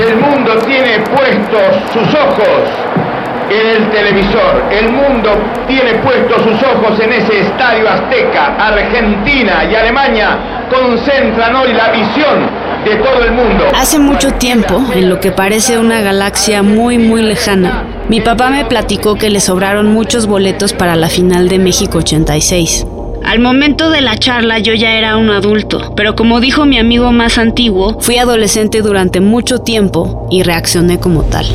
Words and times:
El 0.00 0.16
mundo 0.16 0.56
tiene 0.66 0.98
puestos 1.00 1.92
sus 1.92 2.14
ojos 2.14 2.70
en 3.50 3.66
el 3.66 3.90
televisor. 3.90 4.64
El 4.70 4.92
mundo 4.92 5.30
tiene 5.68 5.94
puestos 5.96 6.42
sus 6.42 6.62
ojos 6.62 6.98
en 7.00 7.12
ese 7.12 7.40
estadio 7.40 7.86
azteca. 7.86 8.56
Argentina 8.56 9.64
y 9.70 9.74
Alemania 9.74 10.38
concentran 10.70 11.54
hoy 11.54 11.74
la 11.74 11.90
visión 11.90 12.48
de 12.82 12.96
todo 12.96 13.24
el 13.24 13.32
mundo. 13.32 13.64
Hace 13.74 13.98
mucho 13.98 14.32
tiempo, 14.32 14.82
en 14.94 15.10
lo 15.10 15.20
que 15.20 15.32
parece 15.32 15.78
una 15.78 16.00
galaxia 16.00 16.62
muy 16.62 16.96
muy 16.96 17.20
lejana, 17.20 17.84
mi 18.08 18.22
papá 18.22 18.48
me 18.48 18.64
platicó 18.64 19.16
que 19.16 19.28
le 19.28 19.40
sobraron 19.40 19.92
muchos 19.92 20.26
boletos 20.26 20.72
para 20.72 20.96
la 20.96 21.08
final 21.10 21.50
de 21.50 21.58
México 21.58 21.98
86. 21.98 22.86
Al 23.24 23.38
momento 23.38 23.90
de 23.90 24.00
la 24.00 24.16
charla 24.16 24.58
yo 24.58 24.74
ya 24.74 24.92
era 24.92 25.16
un 25.16 25.30
adulto, 25.30 25.94
pero 25.94 26.16
como 26.16 26.40
dijo 26.40 26.64
mi 26.64 26.78
amigo 26.78 27.12
más 27.12 27.38
antiguo, 27.38 28.00
fui 28.00 28.16
adolescente 28.16 28.82
durante 28.82 29.20
mucho 29.20 29.58
tiempo 29.58 30.26
y 30.30 30.42
reaccioné 30.42 30.98
como 30.98 31.24
tal. 31.24 31.46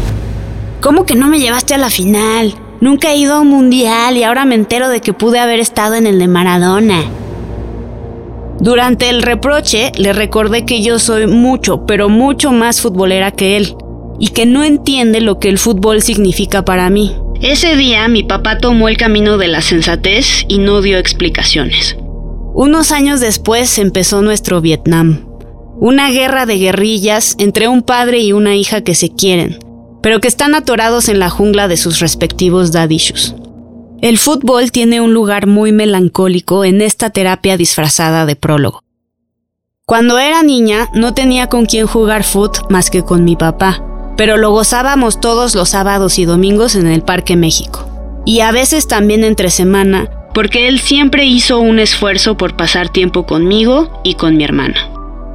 ¿Cómo 0.82 1.06
que 1.06 1.16
no 1.16 1.28
me 1.28 1.40
llevaste 1.40 1.73
a 1.73 1.80
la 1.80 1.90
final? 1.90 2.54
Nunca 2.82 3.12
he 3.12 3.18
ido 3.18 3.34
a 3.34 3.40
un 3.40 3.50
mundial 3.50 4.16
y 4.16 4.23
ahora 4.23 4.46
me 4.46 4.56
entero 4.56 4.90
de 4.90 5.02
que 5.02 5.14
pude 5.14 5.40
haber 5.40 5.59
estado 5.59 5.96
en 5.96 6.06
el 6.06 6.20
de 6.20 6.28
Maradona. 6.28 7.04
Durante 8.59 9.09
el 9.09 9.23
reproche 9.23 9.92
le 9.98 10.14
recordé 10.14 10.66
que 10.66 10.82
yo 10.82 11.00
soy 11.00 11.28
mucho, 11.28 11.86
pero 11.86 12.09
mucho 12.09 12.52
más 12.52 12.80
futbolera 12.80 13.32
que 13.32 13.58
él, 13.58 13.76
y 14.20 14.28
que 14.28 14.45
no 14.45 14.64
entiende 14.64 15.20
lo 15.20 15.40
que 15.40 15.50
el 15.50 15.58
fútbol 15.58 16.02
significa 16.02 16.64
para 16.64 16.90
mí. 16.90 17.16
Ese 17.41 17.75
día 17.75 18.07
mi 18.07 18.23
papá 18.23 18.57
tomó 18.57 18.88
el 18.88 18.98
camino 18.98 19.38
de 19.38 19.48
la 19.48 19.62
sensatez 19.62 20.45
y 20.48 20.57
no 20.57 20.81
dio 20.81 20.98
explicaciones. 20.98 21.98
Unos 22.53 22.91
años 22.91 23.20
después 23.20 23.77
empezó 23.77 24.21
nuestro 24.21 24.61
Vietnam, 24.61 25.27
una 25.77 26.09
guerra 26.09 26.45
de 26.45 26.58
guerrillas 26.58 27.35
entre 27.38 27.67
un 27.67 27.81
padre 27.81 28.19
y 28.19 28.31
una 28.31 28.55
hija 28.55 28.81
que 28.81 28.95
se 28.95 29.09
quieren, 29.14 29.59
pero 30.02 30.22
que 30.22 30.30
están 30.30 30.55
atorados 30.55 31.09
en 31.09 31.19
la 31.19 31.30
jungla 31.30 31.67
de 31.67 31.75
sus 31.75 32.00
respectivos 32.00 32.72
dadishus. 32.72 33.36
El 34.02 34.17
fútbol 34.17 34.72
tiene 34.72 35.02
un 35.02 35.14
lugar 35.14 35.47
muy 35.47 35.72
melancólico 35.72 36.64
en 36.64 36.81
esta 36.81 37.09
terapia 37.09 37.58
disfrazada 37.58 38.25
de 38.25 38.36
prólogo. 38.36 38.81
Cuando 39.86 40.17
era 40.17 40.42
niña 40.42 40.89
no 40.94 41.14
tenía 41.14 41.47
con 41.47 41.66
quién 41.66 41.86
jugar 41.86 42.23
foot 42.23 42.72
más 42.72 42.89
que 42.89 43.03
con 43.03 43.23
mi 43.23 43.36
papá, 43.36 43.83
pero 44.17 44.38
lo 44.38 44.52
gozábamos 44.52 45.19
todos 45.19 45.55
los 45.55 45.69
sábados 45.69 46.19
y 46.19 46.25
domingos 46.25 46.75
en 46.75 46.88
el 46.88 47.02
Parque 47.02 47.35
México. 47.35 47.89
Y 48.25 48.39
a 48.39 48.52
veces 48.52 48.88
también 48.88 49.23
entre 49.23 49.49
semana, 49.49 50.09
porque 50.33 50.67
él 50.67 50.80
siempre 50.80 51.25
hizo 51.25 51.59
un 51.59 51.80
esfuerzo 51.80 52.38
por 52.38 52.55
pasar 52.55 52.89
tiempo 52.89 53.25
conmigo 53.25 54.02
y 54.03 54.16
con 54.16 54.38
mi 54.38 54.43
hermana. 54.43 54.89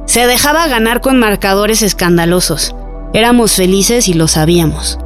Se 0.05 0.27
dejaba 0.27 0.67
ganar 0.67 1.01
con 1.01 1.17
marcadores 1.17 1.81
escandalosos. 1.81 2.75
Éramos 3.13 3.53
felices 3.53 4.07
y 4.07 4.13
lo 4.13 4.27
sabíamos. 4.27 4.99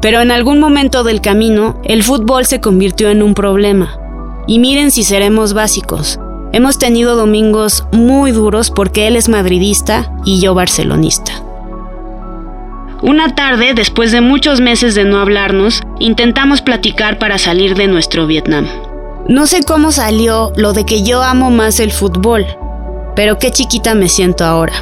Pero 0.00 0.20
en 0.20 0.30
algún 0.30 0.60
momento 0.60 1.04
del 1.04 1.20
camino, 1.20 1.80
el 1.84 2.02
fútbol 2.02 2.46
se 2.46 2.60
convirtió 2.60 3.10
en 3.10 3.22
un 3.22 3.34
problema. 3.34 3.98
Y 4.46 4.58
miren 4.58 4.90
si 4.90 5.02
seremos 5.02 5.52
básicos. 5.52 6.18
Hemos 6.52 6.78
tenido 6.78 7.14
domingos 7.14 7.84
muy 7.92 8.32
duros 8.32 8.70
porque 8.70 9.06
él 9.06 9.16
es 9.16 9.28
madridista 9.28 10.12
y 10.24 10.40
yo 10.40 10.54
barcelonista. 10.54 11.42
Una 13.00 13.32
tarde, 13.32 13.74
después 13.74 14.10
de 14.10 14.20
muchos 14.20 14.60
meses 14.60 14.96
de 14.96 15.04
no 15.04 15.20
hablarnos, 15.20 15.82
intentamos 16.00 16.62
platicar 16.62 17.20
para 17.20 17.38
salir 17.38 17.76
de 17.76 17.86
nuestro 17.86 18.26
Vietnam. 18.26 18.66
No 19.28 19.46
sé 19.46 19.62
cómo 19.62 19.92
salió 19.92 20.52
lo 20.56 20.72
de 20.72 20.84
que 20.84 21.04
yo 21.04 21.22
amo 21.22 21.52
más 21.52 21.78
el 21.78 21.92
fútbol, 21.92 22.44
pero 23.14 23.38
qué 23.38 23.52
chiquita 23.52 23.94
me 23.94 24.08
siento 24.08 24.44
ahora. 24.44 24.72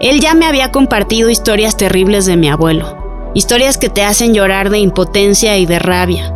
Él 0.00 0.20
ya 0.20 0.34
me 0.34 0.46
había 0.46 0.70
compartido 0.70 1.28
historias 1.28 1.76
terribles 1.76 2.24
de 2.24 2.36
mi 2.36 2.48
abuelo, 2.48 3.30
historias 3.34 3.78
que 3.78 3.88
te 3.88 4.04
hacen 4.04 4.32
llorar 4.32 4.70
de 4.70 4.78
impotencia 4.78 5.58
y 5.58 5.66
de 5.66 5.80
rabia, 5.80 6.32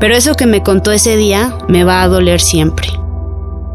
pero 0.00 0.14
eso 0.14 0.34
que 0.34 0.46
me 0.46 0.62
contó 0.62 0.92
ese 0.92 1.16
día 1.16 1.56
me 1.68 1.84
va 1.84 2.02
a 2.02 2.08
doler 2.08 2.42
siempre. 2.42 2.88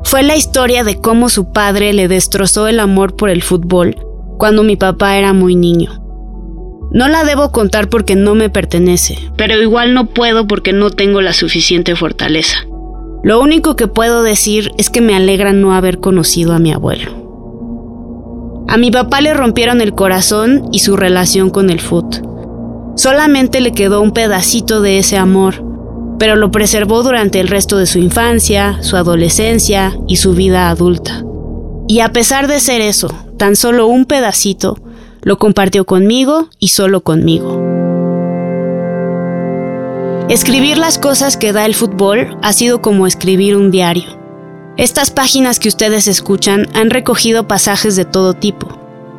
Fue 0.03 0.21
la 0.21 0.35
historia 0.35 0.83
de 0.83 1.01
cómo 1.01 1.29
su 1.29 1.51
padre 1.51 1.91
le 1.93 2.07
destrozó 2.07 2.67
el 2.67 2.79
amor 2.79 3.15
por 3.15 3.31
el 3.31 3.41
fútbol 3.41 3.95
cuando 4.37 4.61
mi 4.61 4.75
papá 4.75 5.17
era 5.17 5.33
muy 5.33 5.55
niño. 5.55 6.02
No 6.93 7.07
la 7.07 7.23
debo 7.23 7.51
contar 7.51 7.89
porque 7.89 8.15
no 8.15 8.35
me 8.35 8.51
pertenece, 8.51 9.17
pero 9.35 9.59
igual 9.59 9.95
no 9.95 10.05
puedo 10.05 10.47
porque 10.47 10.73
no 10.73 10.91
tengo 10.91 11.21
la 11.21 11.33
suficiente 11.33 11.95
fortaleza. 11.95 12.57
Lo 13.23 13.41
único 13.41 13.75
que 13.75 13.87
puedo 13.87 14.21
decir 14.21 14.71
es 14.77 14.91
que 14.91 15.01
me 15.01 15.15
alegra 15.15 15.53
no 15.53 15.73
haber 15.73 15.99
conocido 15.99 16.53
a 16.53 16.59
mi 16.59 16.71
abuelo. 16.71 18.63
A 18.67 18.77
mi 18.77 18.91
papá 18.91 19.21
le 19.21 19.33
rompieron 19.33 19.81
el 19.81 19.95
corazón 19.95 20.69
y 20.71 20.79
su 20.79 20.95
relación 20.95 21.49
con 21.49 21.71
el 21.71 21.79
foot. 21.79 22.17
Solamente 22.95 23.59
le 23.59 23.71
quedó 23.71 24.01
un 24.01 24.11
pedacito 24.11 24.79
de 24.79 24.99
ese 24.99 25.17
amor, 25.17 25.65
pero 26.19 26.35
lo 26.35 26.51
preservó 26.51 27.01
durante 27.01 27.39
el 27.39 27.47
resto 27.47 27.77
de 27.77 27.87
su 27.87 27.97
infancia, 27.97 28.77
su 28.81 28.97
adolescencia 28.97 29.97
y 30.07 30.17
su 30.17 30.33
vida 30.33 30.69
adulta. 30.69 31.23
Y 31.87 32.01
a 32.01 32.13
pesar 32.13 32.47
de 32.47 32.59
ser 32.59 32.81
eso, 32.81 33.09
tan 33.37 33.55
solo 33.55 33.87
un 33.87 34.05
pedacito, 34.05 34.77
lo 35.23 35.37
compartió 35.37 35.85
conmigo 35.85 36.49
y 36.59 36.69
solo 36.69 37.01
conmigo. 37.01 37.61
Escribir 40.29 40.77
las 40.77 40.97
cosas 40.97 41.37
que 41.37 41.53
da 41.53 41.65
el 41.65 41.75
fútbol 41.75 42.37
ha 42.41 42.53
sido 42.53 42.81
como 42.81 43.07
escribir 43.07 43.57
un 43.57 43.71
diario. 43.71 44.19
Estas 44.77 45.11
páginas 45.11 45.59
que 45.59 45.67
ustedes 45.67 46.07
escuchan 46.07 46.67
han 46.73 46.89
recogido 46.89 47.47
pasajes 47.47 47.95
de 47.95 48.05
todo 48.05 48.33
tipo, 48.33 48.67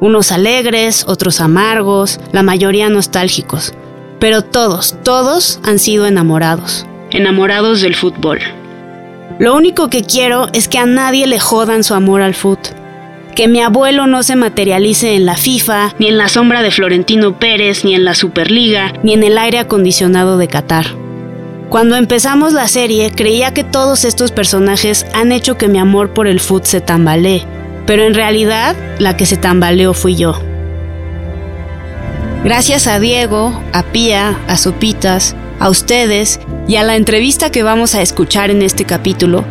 unos 0.00 0.32
alegres, 0.32 1.04
otros 1.06 1.40
amargos, 1.40 2.20
la 2.32 2.42
mayoría 2.42 2.88
nostálgicos, 2.88 3.72
pero 4.18 4.42
todos, 4.42 4.96
todos 5.04 5.60
han 5.62 5.78
sido 5.78 6.06
enamorados, 6.06 6.86
enamorados 7.10 7.80
del 7.80 7.94
fútbol. 7.94 8.40
Lo 9.38 9.54
único 9.54 9.88
que 9.90 10.02
quiero 10.02 10.48
es 10.52 10.68
que 10.68 10.78
a 10.78 10.86
nadie 10.86 11.26
le 11.26 11.38
jodan 11.38 11.84
su 11.84 11.94
amor 11.94 12.22
al 12.22 12.34
fútbol 12.34 12.83
que 13.34 13.48
mi 13.48 13.60
abuelo 13.60 14.06
no 14.06 14.22
se 14.22 14.36
materialice 14.36 15.14
en 15.14 15.26
la 15.26 15.36
FIFA, 15.36 15.94
ni 15.98 16.08
en 16.08 16.16
la 16.16 16.28
sombra 16.28 16.62
de 16.62 16.70
Florentino 16.70 17.38
Pérez, 17.38 17.84
ni 17.84 17.94
en 17.94 18.04
la 18.04 18.14
Superliga, 18.14 18.92
ni 19.02 19.12
en 19.12 19.22
el 19.22 19.36
aire 19.38 19.58
acondicionado 19.58 20.38
de 20.38 20.48
Qatar. 20.48 20.86
Cuando 21.68 21.96
empezamos 21.96 22.52
la 22.52 22.68
serie 22.68 23.10
creía 23.10 23.52
que 23.52 23.64
todos 23.64 24.04
estos 24.04 24.30
personajes 24.30 25.06
han 25.12 25.32
hecho 25.32 25.58
que 25.58 25.68
mi 25.68 25.78
amor 25.78 26.14
por 26.14 26.26
el 26.26 26.40
foot 26.40 26.64
se 26.64 26.80
tambalee, 26.80 27.44
pero 27.86 28.04
en 28.04 28.14
realidad 28.14 28.76
la 28.98 29.16
que 29.16 29.26
se 29.26 29.36
tambaleó 29.36 29.92
fui 29.92 30.14
yo. 30.14 30.40
Gracias 32.44 32.86
a 32.86 33.00
Diego, 33.00 33.60
a 33.72 33.82
Pía, 33.82 34.38
a 34.46 34.56
Sopitas, 34.56 35.34
a 35.58 35.70
ustedes 35.70 36.40
y 36.68 36.76
a 36.76 36.84
la 36.84 36.96
entrevista 36.96 37.50
que 37.50 37.62
vamos 37.62 37.94
a 37.94 38.02
escuchar 38.02 38.50
en 38.50 38.62
este 38.62 38.84
capítulo, 38.84 39.44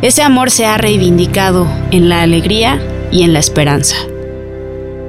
ese 0.00 0.22
amor 0.22 0.50
se 0.50 0.66
ha 0.66 0.78
reivindicado 0.78 1.68
en 1.92 2.08
la 2.08 2.22
alegría 2.22 2.80
y 3.12 3.22
en 3.22 3.32
la 3.32 3.38
esperanza. 3.38 3.94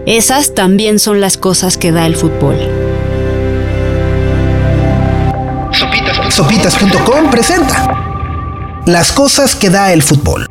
Esas 0.06 0.54
también 0.54 1.00
son 1.00 1.22
las 1.22 1.38
cosas 1.38 1.78
que 1.78 1.92
da 1.92 2.06
el 2.06 2.16
fútbol. 2.16 2.58
Sopitas.com 6.30 7.32
presenta 7.32 8.84
Las 8.86 9.12
cosas 9.12 9.56
que 9.56 9.70
da 9.70 9.94
el 9.94 10.04
fútbol. 10.04 10.46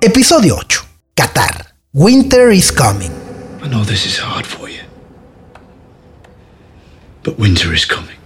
Episodio 0.00 0.56
8. 0.56 0.84
Qatar. 1.14 1.74
Winter 1.92 2.50
is 2.50 2.72
coming. 2.72 3.10
I 3.62 3.68
know 3.68 3.84
this 3.84 4.06
is 4.06 4.18
hard 4.18 4.46
for 4.46 4.68
you. 4.68 4.80
But 7.22 7.38
winter 7.38 7.74
is 7.74 7.84
coming. 7.84 8.16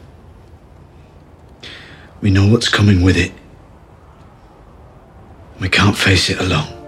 We 2.21 2.31
know 2.31 2.47
what's 2.47 2.69
coming 2.71 3.03
with 3.03 3.17
it. 3.17 3.33
We 5.61 5.69
can't 5.69 5.97
face 5.97 6.31
it 6.31 6.41
alone. 6.41 6.81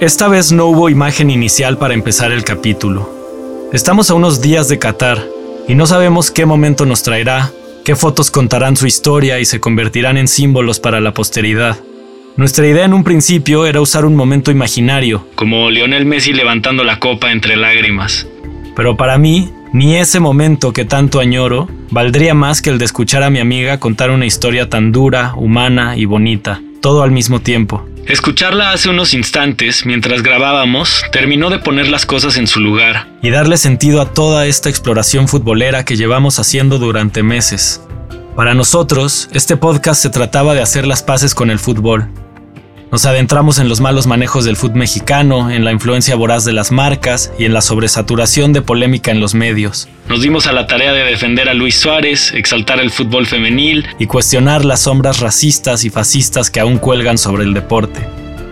Esta 0.00 0.28
vez 0.28 0.50
no 0.50 0.64
hubo 0.64 0.88
imagen 0.88 1.28
inicial 1.28 1.76
para 1.76 1.92
empezar 1.92 2.32
el 2.32 2.42
capítulo. 2.42 3.68
Estamos 3.70 4.10
a 4.10 4.14
unos 4.14 4.40
días 4.40 4.66
de 4.66 4.78
Qatar 4.78 5.22
y 5.68 5.74
no 5.74 5.86
sabemos 5.86 6.30
qué 6.30 6.46
momento 6.46 6.86
nos 6.86 7.02
traerá, 7.02 7.50
qué 7.84 7.94
fotos 7.94 8.30
contarán 8.30 8.78
su 8.78 8.86
historia 8.86 9.40
y 9.40 9.44
se 9.44 9.60
convertirán 9.60 10.16
en 10.16 10.26
símbolos 10.26 10.80
para 10.80 11.00
la 11.00 11.12
posteridad. 11.12 11.76
Nuestra 12.38 12.66
idea 12.66 12.86
en 12.86 12.94
un 12.94 13.04
principio 13.04 13.66
era 13.66 13.82
usar 13.82 14.06
un 14.06 14.16
momento 14.16 14.50
imaginario, 14.50 15.26
como 15.34 15.68
Lionel 15.68 16.06
Messi 16.06 16.32
levantando 16.32 16.82
la 16.82 16.98
copa 16.98 17.30
entre 17.30 17.56
lágrimas. 17.56 18.26
Pero 18.74 18.96
para 18.96 19.18
mí, 19.18 19.52
ni 19.74 19.96
ese 19.96 20.18
momento 20.18 20.72
que 20.72 20.86
tanto 20.86 21.20
añoro 21.20 21.68
valdría 21.90 22.32
más 22.32 22.62
que 22.62 22.70
el 22.70 22.78
de 22.78 22.86
escuchar 22.86 23.22
a 23.22 23.28
mi 23.28 23.38
amiga 23.38 23.78
contar 23.78 24.10
una 24.10 24.24
historia 24.24 24.70
tan 24.70 24.92
dura, 24.92 25.34
humana 25.36 25.94
y 25.98 26.06
bonita, 26.06 26.62
todo 26.80 27.02
al 27.02 27.10
mismo 27.10 27.40
tiempo. 27.40 27.84
Escucharla 28.06 28.72
hace 28.72 28.88
unos 28.88 29.14
instantes, 29.14 29.86
mientras 29.86 30.22
grabábamos, 30.22 31.04
terminó 31.12 31.50
de 31.50 31.58
poner 31.58 31.88
las 31.88 32.06
cosas 32.06 32.36
en 32.36 32.46
su 32.46 32.60
lugar 32.60 33.08
y 33.22 33.30
darle 33.30 33.56
sentido 33.56 34.00
a 34.00 34.12
toda 34.12 34.46
esta 34.46 34.68
exploración 34.68 35.28
futbolera 35.28 35.84
que 35.84 35.96
llevamos 35.96 36.38
haciendo 36.38 36.78
durante 36.78 37.22
meses. 37.22 37.82
Para 38.34 38.54
nosotros, 38.54 39.28
este 39.32 39.56
podcast 39.56 40.00
se 40.02 40.10
trataba 40.10 40.54
de 40.54 40.62
hacer 40.62 40.86
las 40.86 41.02
paces 41.02 41.34
con 41.34 41.50
el 41.50 41.58
fútbol. 41.58 42.08
Nos 42.90 43.06
adentramos 43.06 43.60
en 43.60 43.68
los 43.68 43.80
malos 43.80 44.08
manejos 44.08 44.44
del 44.44 44.56
fútbol 44.56 44.78
mexicano, 44.78 45.48
en 45.48 45.64
la 45.64 45.70
influencia 45.70 46.16
voraz 46.16 46.44
de 46.44 46.52
las 46.52 46.72
marcas 46.72 47.32
y 47.38 47.44
en 47.44 47.54
la 47.54 47.60
sobresaturación 47.60 48.52
de 48.52 48.62
polémica 48.62 49.12
en 49.12 49.20
los 49.20 49.32
medios. 49.32 49.88
Nos 50.08 50.22
dimos 50.22 50.48
a 50.48 50.52
la 50.52 50.66
tarea 50.66 50.92
de 50.92 51.04
defender 51.04 51.48
a 51.48 51.54
Luis 51.54 51.76
Suárez, 51.76 52.32
exaltar 52.34 52.80
el 52.80 52.90
fútbol 52.90 53.26
femenil 53.26 53.86
y 54.00 54.06
cuestionar 54.06 54.64
las 54.64 54.80
sombras 54.80 55.20
racistas 55.20 55.84
y 55.84 55.90
fascistas 55.90 56.50
que 56.50 56.58
aún 56.58 56.78
cuelgan 56.78 57.16
sobre 57.16 57.44
el 57.44 57.54
deporte. 57.54 58.00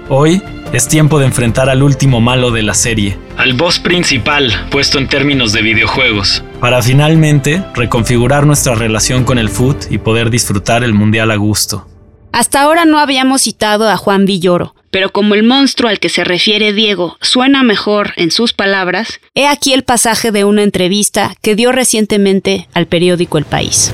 Hoy 0.08 0.40
es 0.73 0.87
tiempo 0.87 1.19
de 1.19 1.26
enfrentar 1.26 1.69
al 1.69 1.82
último 1.82 2.20
malo 2.20 2.52
de 2.52 2.62
la 2.62 2.75
serie, 2.75 3.19
al 3.37 3.55
boss 3.55 3.81
principal, 3.81 4.69
puesto 4.70 4.99
en 4.99 5.08
términos 5.08 5.52
de 5.52 5.62
videojuegos, 5.62 6.44
para 6.61 6.81
finalmente 6.81 7.64
reconfigurar 7.75 8.46
nuestra 8.46 8.76
relación 8.76 9.25
con 9.25 9.38
el 9.38 9.49
fútbol 9.49 9.81
y 9.90 9.99
poder 9.99 10.31
disfrutar 10.31 10.85
el 10.85 10.94
mundial 10.94 11.32
a 11.32 11.37
gusto. 11.37 11.88
Hasta 12.32 12.62
ahora 12.62 12.84
no 12.84 12.98
habíamos 12.98 13.42
citado 13.42 13.88
a 13.88 13.96
Juan 13.96 14.25
Villoro, 14.26 14.75
pero 14.90 15.10
como 15.10 15.34
el 15.34 15.42
monstruo 15.42 15.90
al 15.90 15.98
que 15.98 16.08
se 16.08 16.25
refiere 16.25 16.72
Diego 16.72 17.16
suena 17.20 17.62
mejor 17.62 18.12
en 18.16 18.30
sus 18.30 18.52
palabras, 18.52 19.20
he 19.34 19.46
aquí 19.46 19.72
el 19.72 19.82
pasaje 19.82 20.30
de 20.30 20.44
una 20.44 20.62
entrevista 20.62 21.34
que 21.42 21.56
dio 21.56 21.72
recientemente 21.72 22.69
al 22.75 22.86
periódico 22.86 23.38
El 23.38 23.44
País. 23.44 23.92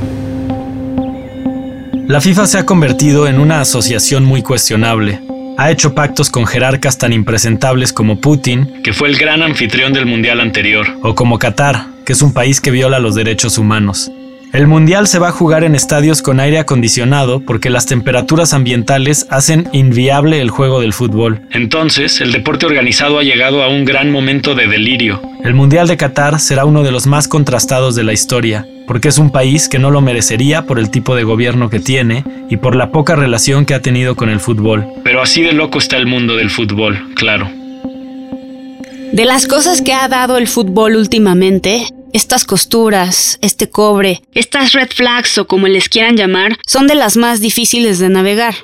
La 2.06 2.20
FIFA 2.20 2.46
se 2.46 2.58
ha 2.58 2.66
convertido 2.66 3.26
en 3.26 3.40
una 3.40 3.60
asociación 3.60 4.24
muy 4.24 4.42
cuestionable. 4.42 5.20
Ha 5.56 5.70
hecho 5.70 5.94
pactos 5.94 6.28
con 6.28 6.46
jerarcas 6.46 6.98
tan 6.98 7.12
impresentables 7.12 7.92
como 7.92 8.20
Putin, 8.20 8.82
que 8.82 8.92
fue 8.92 9.08
el 9.08 9.16
gran 9.16 9.42
anfitrión 9.42 9.92
del 9.92 10.04
Mundial 10.04 10.40
anterior, 10.40 10.86
o 11.02 11.14
como 11.14 11.38
Qatar, 11.38 11.86
que 12.04 12.12
es 12.12 12.20
un 12.20 12.34
país 12.34 12.60
que 12.60 12.72
viola 12.72 12.98
los 12.98 13.14
derechos 13.14 13.56
humanos. 13.56 14.10
El 14.54 14.68
Mundial 14.68 15.08
se 15.08 15.18
va 15.18 15.30
a 15.30 15.32
jugar 15.32 15.64
en 15.64 15.74
estadios 15.74 16.22
con 16.22 16.38
aire 16.38 16.60
acondicionado 16.60 17.40
porque 17.40 17.70
las 17.70 17.86
temperaturas 17.86 18.54
ambientales 18.54 19.26
hacen 19.28 19.68
inviable 19.72 20.40
el 20.40 20.50
juego 20.50 20.80
del 20.80 20.92
fútbol. 20.92 21.40
Entonces, 21.50 22.20
el 22.20 22.30
deporte 22.30 22.64
organizado 22.64 23.18
ha 23.18 23.24
llegado 23.24 23.64
a 23.64 23.68
un 23.68 23.84
gran 23.84 24.12
momento 24.12 24.54
de 24.54 24.68
delirio. 24.68 25.20
El 25.42 25.54
Mundial 25.54 25.88
de 25.88 25.96
Qatar 25.96 26.38
será 26.38 26.66
uno 26.66 26.84
de 26.84 26.92
los 26.92 27.08
más 27.08 27.26
contrastados 27.26 27.96
de 27.96 28.04
la 28.04 28.12
historia, 28.12 28.64
porque 28.86 29.08
es 29.08 29.18
un 29.18 29.32
país 29.32 29.68
que 29.68 29.80
no 29.80 29.90
lo 29.90 30.00
merecería 30.00 30.66
por 30.66 30.78
el 30.78 30.88
tipo 30.88 31.16
de 31.16 31.24
gobierno 31.24 31.68
que 31.68 31.80
tiene 31.80 32.22
y 32.48 32.56
por 32.56 32.76
la 32.76 32.92
poca 32.92 33.16
relación 33.16 33.66
que 33.66 33.74
ha 33.74 33.82
tenido 33.82 34.14
con 34.14 34.28
el 34.28 34.38
fútbol. 34.38 34.86
Pero 35.02 35.20
así 35.20 35.42
de 35.42 35.52
loco 35.52 35.78
está 35.78 35.96
el 35.96 36.06
mundo 36.06 36.36
del 36.36 36.50
fútbol, 36.50 37.12
claro. 37.16 37.50
De 39.10 39.24
las 39.24 39.48
cosas 39.48 39.82
que 39.82 39.92
ha 39.92 40.06
dado 40.06 40.38
el 40.38 40.46
fútbol 40.46 40.94
últimamente, 40.94 41.88
estas 42.14 42.44
costuras, 42.44 43.38
este 43.42 43.68
cobre, 43.68 44.22
estas 44.32 44.72
red 44.72 44.88
flags 44.94 45.36
o 45.36 45.46
como 45.46 45.66
les 45.66 45.88
quieran 45.88 46.16
llamar, 46.16 46.56
son 46.66 46.86
de 46.86 46.94
las 46.94 47.16
más 47.16 47.40
difíciles 47.40 47.98
de 47.98 48.08
navegar. 48.08 48.54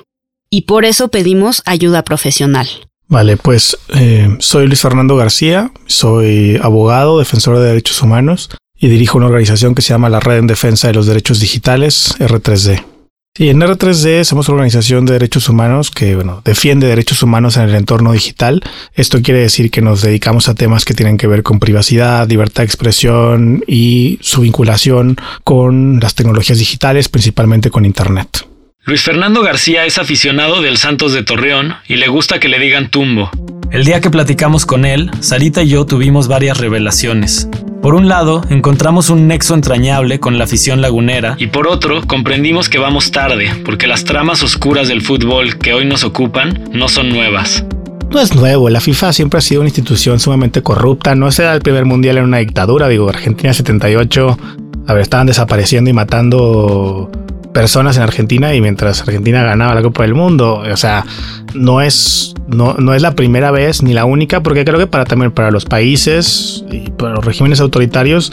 Y 0.49 0.61
por 0.61 0.85
eso 0.85 1.09
pedimos 1.09 1.61
ayuda 1.65 2.03
profesional. 2.03 2.67
Vale, 3.07 3.35
pues 3.35 3.77
eh, 3.93 4.37
soy 4.39 4.67
Luis 4.67 4.81
Fernando 4.81 5.17
García, 5.17 5.71
soy 5.85 6.57
abogado, 6.63 7.19
defensor 7.19 7.59
de 7.59 7.65
derechos 7.65 8.01
humanos 8.01 8.49
y 8.79 8.87
dirijo 8.87 9.17
una 9.17 9.27
organización 9.27 9.75
que 9.75 9.81
se 9.81 9.89
llama 9.89 10.09
la 10.09 10.21
Red 10.21 10.37
en 10.37 10.47
Defensa 10.47 10.87
de 10.87 10.93
los 10.93 11.05
Derechos 11.05 11.41
Digitales, 11.41 12.15
R3D. 12.19 12.85
Sí, 13.33 13.47
en 13.47 13.61
R3D 13.61 14.25
somos 14.25 14.49
una 14.49 14.55
organización 14.55 15.05
de 15.05 15.13
derechos 15.13 15.47
humanos 15.47 15.89
que 15.89 16.15
bueno, 16.15 16.41
defiende 16.43 16.87
derechos 16.87 17.23
humanos 17.23 17.55
en 17.55 17.63
el 17.63 17.75
entorno 17.75 18.11
digital. 18.11 18.61
Esto 18.93 19.21
quiere 19.21 19.39
decir 19.39 19.71
que 19.71 19.81
nos 19.81 20.01
dedicamos 20.01 20.49
a 20.49 20.53
temas 20.53 20.83
que 20.83 20.93
tienen 20.93 21.15
que 21.17 21.27
ver 21.27 21.41
con 21.41 21.57
privacidad, 21.57 22.27
libertad 22.27 22.63
de 22.63 22.65
expresión 22.65 23.63
y 23.67 24.19
su 24.21 24.41
vinculación 24.41 25.15
con 25.45 26.01
las 26.01 26.13
tecnologías 26.13 26.57
digitales, 26.57 27.07
principalmente 27.07 27.69
con 27.69 27.85
Internet. 27.85 28.50
Luis 28.83 29.03
Fernando 29.03 29.43
García 29.43 29.85
es 29.85 29.99
aficionado 29.99 30.63
del 30.63 30.75
Santos 30.75 31.13
de 31.13 31.21
Torreón 31.21 31.75
y 31.87 31.97
le 31.97 32.07
gusta 32.07 32.39
que 32.39 32.49
le 32.49 32.57
digan 32.57 32.89
tumbo. 32.89 33.29
El 33.69 33.85
día 33.85 34.01
que 34.01 34.09
platicamos 34.09 34.65
con 34.65 34.85
él, 34.85 35.11
Sarita 35.19 35.61
y 35.61 35.69
yo 35.69 35.85
tuvimos 35.85 36.27
varias 36.27 36.57
revelaciones. 36.57 37.47
Por 37.83 37.93
un 37.93 38.09
lado, 38.09 38.43
encontramos 38.49 39.11
un 39.11 39.27
nexo 39.27 39.53
entrañable 39.53 40.19
con 40.19 40.39
la 40.39 40.45
afición 40.45 40.81
lagunera 40.81 41.35
y 41.37 41.45
por 41.45 41.67
otro, 41.67 42.01
comprendimos 42.07 42.69
que 42.69 42.79
vamos 42.79 43.11
tarde, 43.11 43.53
porque 43.63 43.85
las 43.85 44.03
tramas 44.03 44.41
oscuras 44.41 44.87
del 44.87 45.03
fútbol 45.03 45.59
que 45.59 45.75
hoy 45.75 45.85
nos 45.85 46.03
ocupan 46.03 46.67
no 46.73 46.87
son 46.87 47.09
nuevas. 47.09 47.63
No 48.09 48.19
es 48.19 48.33
nuevo, 48.33 48.67
la 48.71 48.81
FIFA 48.81 49.13
siempre 49.13 49.37
ha 49.37 49.41
sido 49.41 49.61
una 49.61 49.69
institución 49.69 50.19
sumamente 50.19 50.63
corrupta, 50.63 51.13
no 51.13 51.31
será 51.31 51.53
el 51.53 51.61
primer 51.61 51.85
mundial 51.85 52.17
en 52.17 52.23
una 52.23 52.39
dictadura, 52.39 52.87
digo, 52.87 53.07
Argentina 53.07 53.53
78, 53.53 54.37
a 54.87 54.93
ver, 54.93 55.03
estaban 55.03 55.27
desapareciendo 55.27 55.91
y 55.91 55.93
matando 55.93 57.11
personas 57.53 57.97
en 57.97 58.03
Argentina 58.03 58.53
y 58.53 58.61
mientras 58.61 59.01
Argentina 59.01 59.43
ganaba 59.43 59.75
la 59.75 59.81
Copa 59.81 60.03
del 60.03 60.13
Mundo. 60.13 60.63
O 60.71 60.77
sea, 60.77 61.05
no 61.53 61.81
es, 61.81 62.33
no, 62.47 62.75
no 62.75 62.93
es 62.93 63.01
la 63.01 63.15
primera 63.15 63.51
vez 63.51 63.83
ni 63.83 63.93
la 63.93 64.05
única, 64.05 64.41
porque 64.41 64.65
creo 64.65 64.79
que 64.79 64.87
para 64.87 65.05
también 65.05 65.31
para 65.31 65.51
los 65.51 65.65
países 65.65 66.63
y 66.71 66.89
para 66.91 67.15
los 67.15 67.25
regímenes 67.25 67.59
autoritarios, 67.59 68.31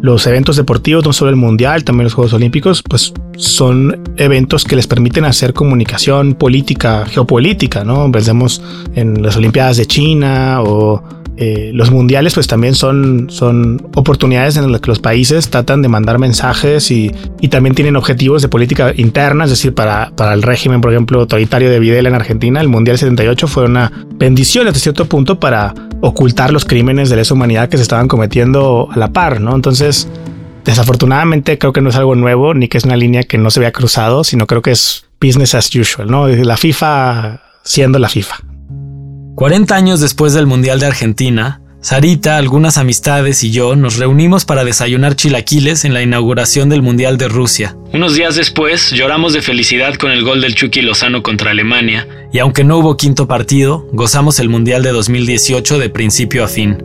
los 0.00 0.26
eventos 0.26 0.56
deportivos, 0.56 1.04
no 1.04 1.12
solo 1.12 1.30
el 1.30 1.36
Mundial, 1.36 1.84
también 1.84 2.04
los 2.04 2.14
Juegos 2.14 2.32
Olímpicos, 2.32 2.82
pues 2.82 3.12
son 3.36 4.00
eventos 4.16 4.64
que 4.64 4.76
les 4.76 4.86
permiten 4.86 5.24
hacer 5.24 5.54
comunicación 5.54 6.34
política, 6.34 7.04
geopolítica, 7.06 7.84
¿no? 7.84 8.10
Pensemos 8.12 8.62
en 8.94 9.22
las 9.22 9.36
Olimpiadas 9.36 9.76
de 9.76 9.86
China 9.86 10.62
o 10.62 11.02
eh, 11.40 11.70
los 11.72 11.92
mundiales 11.92 12.34
pues 12.34 12.48
también 12.48 12.74
son, 12.74 13.28
son 13.30 13.88
oportunidades 13.94 14.56
en 14.56 14.72
las 14.72 14.80
que 14.80 14.88
los 14.88 14.98
países 14.98 15.48
tratan 15.50 15.82
de 15.82 15.88
mandar 15.88 16.18
mensajes 16.18 16.90
y, 16.90 17.12
también 17.48 17.74
tienen 17.74 17.96
objetivos 17.96 18.42
de 18.42 18.48
política 18.48 18.92
interna, 18.96 19.44
es 19.44 19.50
decir, 19.50 19.72
para, 19.72 20.10
para 20.14 20.34
el 20.34 20.42
régimen, 20.42 20.80
por 20.82 20.92
ejemplo, 20.92 21.20
autoritario 21.20 21.70
de 21.70 21.78
Videla 21.78 22.10
en 22.10 22.14
Argentina, 22.14 22.60
el 22.60 22.68
Mundial 22.68 22.98
78 22.98 23.48
fue 23.48 23.64
una 23.64 23.90
bendición 24.16 24.66
hasta 24.66 24.78
cierto 24.78 25.06
punto 25.06 25.40
para 25.40 25.72
ocultar 26.02 26.52
los 26.52 26.64
crímenes 26.64 27.08
de 27.08 27.16
lesa 27.16 27.32
humanidad 27.34 27.68
que 27.68 27.78
se 27.78 27.84
estaban 27.84 28.06
cometiendo 28.06 28.88
a 28.90 28.98
la 28.98 29.12
par, 29.12 29.40
¿no? 29.40 29.54
Entonces, 29.54 30.08
desafortunadamente 30.64 31.56
creo 31.56 31.72
que 31.72 31.80
no 31.80 31.88
es 31.88 31.96
algo 31.96 32.14
nuevo, 32.16 32.52
ni 32.52 32.68
que 32.68 32.78
es 32.78 32.84
una 32.84 32.96
línea 32.96 33.22
que 33.22 33.38
no 33.38 33.50
se 33.50 33.60
había 33.60 33.72
cruzado, 33.72 34.24
sino 34.24 34.46
creo 34.46 34.60
que 34.60 34.72
es 34.72 35.06
business 35.20 35.54
as 35.54 35.74
usual, 35.74 36.10
¿no? 36.10 36.28
La 36.28 36.56
FIFA 36.56 37.40
siendo 37.62 37.98
la 37.98 38.08
FIFA. 38.08 38.57
40 39.38 39.72
años 39.76 40.00
después 40.00 40.34
del 40.34 40.48
Mundial 40.48 40.80
de 40.80 40.86
Argentina, 40.86 41.60
Sarita, 41.80 42.38
algunas 42.38 42.76
amistades 42.76 43.44
y 43.44 43.52
yo 43.52 43.76
nos 43.76 43.96
reunimos 43.96 44.44
para 44.44 44.64
desayunar 44.64 45.14
chilaquiles 45.14 45.84
en 45.84 45.94
la 45.94 46.02
inauguración 46.02 46.68
del 46.68 46.82
Mundial 46.82 47.18
de 47.18 47.28
Rusia. 47.28 47.76
Unos 47.92 48.16
días 48.16 48.34
después 48.34 48.90
lloramos 48.90 49.34
de 49.34 49.40
felicidad 49.40 49.94
con 49.94 50.10
el 50.10 50.24
gol 50.24 50.40
del 50.40 50.56
Chucky 50.56 50.82
Lozano 50.82 51.22
contra 51.22 51.52
Alemania, 51.52 52.08
y 52.32 52.40
aunque 52.40 52.64
no 52.64 52.78
hubo 52.78 52.96
quinto 52.96 53.28
partido, 53.28 53.86
gozamos 53.92 54.40
el 54.40 54.48
Mundial 54.48 54.82
de 54.82 54.90
2018 54.90 55.78
de 55.78 55.88
principio 55.88 56.42
a 56.42 56.48
fin. 56.48 56.82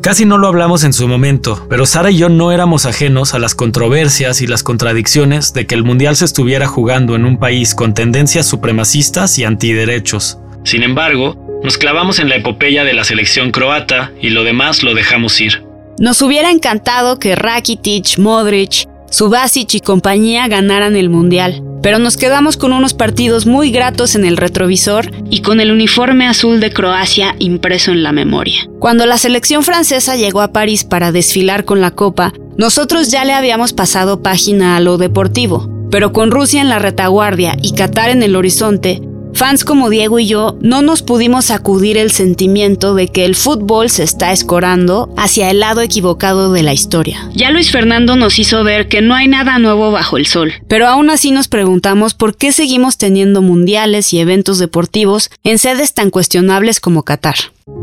Casi 0.00 0.24
no 0.24 0.38
lo 0.38 0.46
hablamos 0.46 0.84
en 0.84 0.92
su 0.92 1.08
momento, 1.08 1.66
pero 1.68 1.86
Sara 1.86 2.12
y 2.12 2.18
yo 2.18 2.28
no 2.28 2.52
éramos 2.52 2.86
ajenos 2.86 3.34
a 3.34 3.40
las 3.40 3.56
controversias 3.56 4.42
y 4.42 4.46
las 4.46 4.62
contradicciones 4.62 5.54
de 5.54 5.66
que 5.66 5.74
el 5.74 5.82
Mundial 5.82 6.14
se 6.14 6.26
estuviera 6.26 6.68
jugando 6.68 7.16
en 7.16 7.24
un 7.24 7.40
país 7.40 7.74
con 7.74 7.94
tendencias 7.94 8.46
supremacistas 8.46 9.40
y 9.40 9.44
antiderechos. 9.44 10.38
Sin 10.62 10.84
embargo, 10.84 11.49
nos 11.62 11.78
clavamos 11.78 12.18
en 12.18 12.28
la 12.28 12.36
epopeya 12.36 12.84
de 12.84 12.94
la 12.94 13.04
selección 13.04 13.50
croata 13.50 14.12
y 14.20 14.30
lo 14.30 14.44
demás 14.44 14.82
lo 14.82 14.94
dejamos 14.94 15.40
ir. 15.40 15.64
Nos 15.98 16.22
hubiera 16.22 16.50
encantado 16.50 17.18
que 17.18 17.36
Rakitic, 17.36 18.18
Modric, 18.18 18.88
Subasic 19.10 19.74
y 19.74 19.80
compañía 19.80 20.46
ganaran 20.48 20.96
el 20.96 21.10
Mundial, 21.10 21.62
pero 21.82 21.98
nos 21.98 22.16
quedamos 22.16 22.56
con 22.56 22.72
unos 22.72 22.94
partidos 22.94 23.44
muy 23.44 23.70
gratos 23.70 24.14
en 24.14 24.24
el 24.24 24.36
retrovisor 24.36 25.10
y 25.30 25.42
con 25.42 25.60
el 25.60 25.72
uniforme 25.72 26.26
azul 26.26 26.60
de 26.60 26.72
Croacia 26.72 27.34
impreso 27.38 27.90
en 27.90 28.02
la 28.02 28.12
memoria. 28.12 28.68
Cuando 28.78 29.06
la 29.06 29.18
selección 29.18 29.62
francesa 29.64 30.16
llegó 30.16 30.40
a 30.40 30.52
París 30.52 30.84
para 30.84 31.12
desfilar 31.12 31.64
con 31.64 31.80
la 31.80 31.90
Copa, 31.90 32.32
nosotros 32.56 33.10
ya 33.10 33.24
le 33.24 33.32
habíamos 33.32 33.72
pasado 33.72 34.22
página 34.22 34.76
a 34.76 34.80
lo 34.80 34.96
deportivo, 34.96 35.68
pero 35.90 36.12
con 36.12 36.30
Rusia 36.30 36.60
en 36.60 36.68
la 36.68 36.78
retaguardia 36.78 37.56
y 37.60 37.74
Qatar 37.74 38.10
en 38.10 38.22
el 38.22 38.36
horizonte, 38.36 39.02
Fans 39.40 39.64
como 39.64 39.88
Diego 39.88 40.18
y 40.18 40.26
yo 40.26 40.58
no 40.60 40.82
nos 40.82 41.00
pudimos 41.00 41.46
sacudir 41.46 41.96
el 41.96 42.10
sentimiento 42.10 42.94
de 42.94 43.08
que 43.08 43.24
el 43.24 43.34
fútbol 43.34 43.88
se 43.88 44.02
está 44.02 44.32
escorando 44.32 45.14
hacia 45.16 45.50
el 45.50 45.60
lado 45.60 45.80
equivocado 45.80 46.52
de 46.52 46.62
la 46.62 46.74
historia. 46.74 47.30
Ya 47.34 47.50
Luis 47.50 47.72
Fernando 47.72 48.16
nos 48.16 48.38
hizo 48.38 48.62
ver 48.64 48.86
que 48.88 49.00
no 49.00 49.14
hay 49.14 49.28
nada 49.28 49.58
nuevo 49.58 49.92
bajo 49.92 50.18
el 50.18 50.26
sol, 50.26 50.52
pero 50.68 50.86
aún 50.86 51.08
así 51.08 51.30
nos 51.30 51.48
preguntamos 51.48 52.12
por 52.12 52.36
qué 52.36 52.52
seguimos 52.52 52.98
teniendo 52.98 53.40
mundiales 53.40 54.12
y 54.12 54.18
eventos 54.18 54.58
deportivos 54.58 55.30
en 55.42 55.58
sedes 55.58 55.94
tan 55.94 56.10
cuestionables 56.10 56.78
como 56.78 57.04
Qatar. 57.04 57.36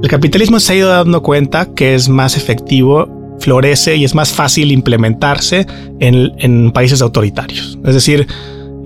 El 0.03 0.09
capitalismo 0.09 0.59
se 0.59 0.73
ha 0.73 0.75
ido 0.75 0.89
dando 0.89 1.23
cuenta 1.23 1.73
que 1.73 1.95
es 1.95 2.07
más 2.07 2.37
efectivo 2.37 3.09
florece 3.39 3.95
y 3.95 4.03
es 4.03 4.13
más 4.13 4.31
fácil 4.31 4.71
implementarse 4.71 5.65
en, 5.99 6.33
en 6.37 6.71
países 6.71 7.01
autoritarios. 7.01 7.79
Es 7.83 7.95
decir, 7.95 8.27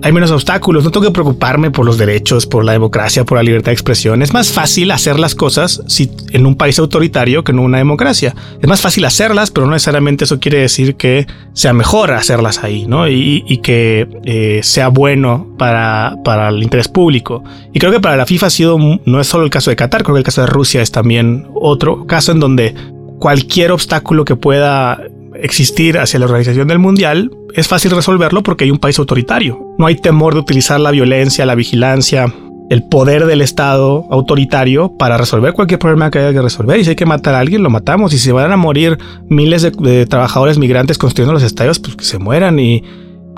hay 0.02 0.12
menos 0.12 0.32
obstáculos, 0.32 0.82
no 0.82 0.90
tengo 0.90 1.06
que 1.06 1.12
preocuparme 1.12 1.70
por 1.70 1.86
los 1.86 1.96
derechos, 1.96 2.46
por 2.46 2.64
la 2.64 2.72
democracia, 2.72 3.24
por 3.24 3.38
la 3.38 3.42
libertad 3.42 3.66
de 3.66 3.74
expresión. 3.74 4.20
Es 4.22 4.32
más 4.32 4.52
fácil 4.52 4.90
hacer 4.90 5.18
las 5.18 5.36
cosas 5.36 5.82
si, 5.86 6.10
en 6.32 6.44
un 6.44 6.56
país 6.56 6.78
autoritario 6.80 7.44
que 7.44 7.52
en 7.52 7.60
una 7.60 7.78
democracia. 7.78 8.34
Es 8.60 8.68
más 8.68 8.80
fácil 8.80 9.04
hacerlas, 9.04 9.52
pero 9.52 9.66
no 9.66 9.72
necesariamente 9.72 10.24
eso 10.24 10.40
quiere 10.40 10.58
decir 10.58 10.96
que 10.96 11.26
sea 11.52 11.72
mejor 11.72 12.10
hacerlas 12.10 12.64
ahí, 12.64 12.86
¿no? 12.86 13.08
Y, 13.08 13.42
que 13.62 14.08
eh, 14.24 14.60
sea 14.64 14.88
bueno 14.88 15.54
para, 15.56 16.16
para 16.24 16.48
el 16.48 16.62
interés 16.62 16.88
público. 16.88 17.44
Y 17.72 17.78
creo 17.78 17.92
que 17.92 18.00
para 18.00 18.16
la 18.16 18.26
FIFA 18.26 18.46
ha 18.46 18.50
sido, 18.50 18.78
no 19.04 19.20
es 19.20 19.26
solo 19.28 19.44
el 19.44 19.50
caso 19.50 19.70
de 19.70 19.76
Qatar, 19.76 20.02
creo 20.02 20.16
que 20.16 20.20
el 20.20 20.24
caso 20.24 20.40
de 20.40 20.48
Rusia 20.48 20.82
es 20.82 20.90
también 20.90 21.46
otro 21.54 22.06
caso 22.06 22.32
en 22.32 22.40
donde 22.40 22.74
cualquier 23.20 23.70
obstáculo 23.70 24.24
que 24.24 24.34
pueda 24.34 25.00
existir 25.42 25.98
hacia 25.98 26.18
la 26.18 26.26
organización 26.26 26.68
del 26.68 26.78
mundial, 26.78 27.30
es 27.54 27.68
fácil 27.68 27.90
resolverlo 27.90 28.42
porque 28.42 28.64
hay 28.64 28.70
un 28.70 28.78
país 28.78 28.98
autoritario. 28.98 29.71
No 29.82 29.88
hay 29.88 29.96
temor 29.96 30.34
de 30.34 30.38
utilizar 30.38 30.78
la 30.78 30.92
violencia, 30.92 31.44
la 31.44 31.56
vigilancia, 31.56 32.32
el 32.70 32.84
poder 32.84 33.26
del 33.26 33.40
Estado 33.40 34.06
autoritario 34.12 34.96
para 34.96 35.18
resolver 35.18 35.54
cualquier 35.54 35.80
problema 35.80 36.08
que 36.08 36.20
haya 36.20 36.32
que 36.32 36.40
resolver. 36.40 36.78
Y 36.78 36.84
si 36.84 36.90
hay 36.90 36.94
que 36.94 37.04
matar 37.04 37.34
a 37.34 37.40
alguien, 37.40 37.64
lo 37.64 37.68
matamos. 37.68 38.14
Y 38.14 38.18
si 38.18 38.30
van 38.30 38.52
a 38.52 38.56
morir 38.56 38.96
miles 39.28 39.62
de, 39.62 40.06
trabajadores 40.06 40.56
migrantes 40.56 40.98
construyendo 40.98 41.32
los 41.32 41.42
estadios, 41.42 41.80
pues 41.80 41.96
que 41.96 42.04
se 42.04 42.20
mueran 42.20 42.60
y 42.60 42.84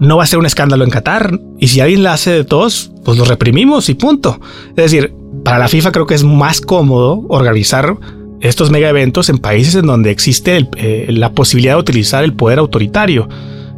no 0.02 0.18
va 0.18 0.24
a 0.24 0.26
ser 0.26 0.38
un 0.38 0.44
escándalo 0.44 0.84
en 0.84 0.90
Qatar. 0.90 1.40
Y 1.58 1.68
si 1.68 1.80
alguien 1.80 2.02
la 2.02 2.12
hace 2.12 2.32
de 2.32 2.44
todos, 2.44 2.92
pues 3.06 3.16
lo 3.16 3.24
reprimimos 3.24 3.88
y 3.88 3.94
punto. 3.94 4.38
Es 4.76 4.92
decir, 4.92 5.14
para 5.46 5.58
la 5.58 5.68
FIFA 5.68 5.92
creo 5.92 6.04
que 6.04 6.14
es 6.14 6.24
más 6.24 6.60
cómodo 6.60 7.24
organizar 7.30 7.96
estos 8.42 8.70
mega 8.70 8.90
eventos 8.90 9.30
en 9.30 9.38
países 9.38 9.76
en 9.76 9.86
donde 9.86 10.10
existe 10.10 10.68
eh, 10.76 11.06
la 11.08 11.32
posibilidad 11.32 11.76
de 11.76 11.80
utilizar 11.80 12.22
el 12.22 12.34
poder 12.34 12.58
autoritario. 12.58 13.30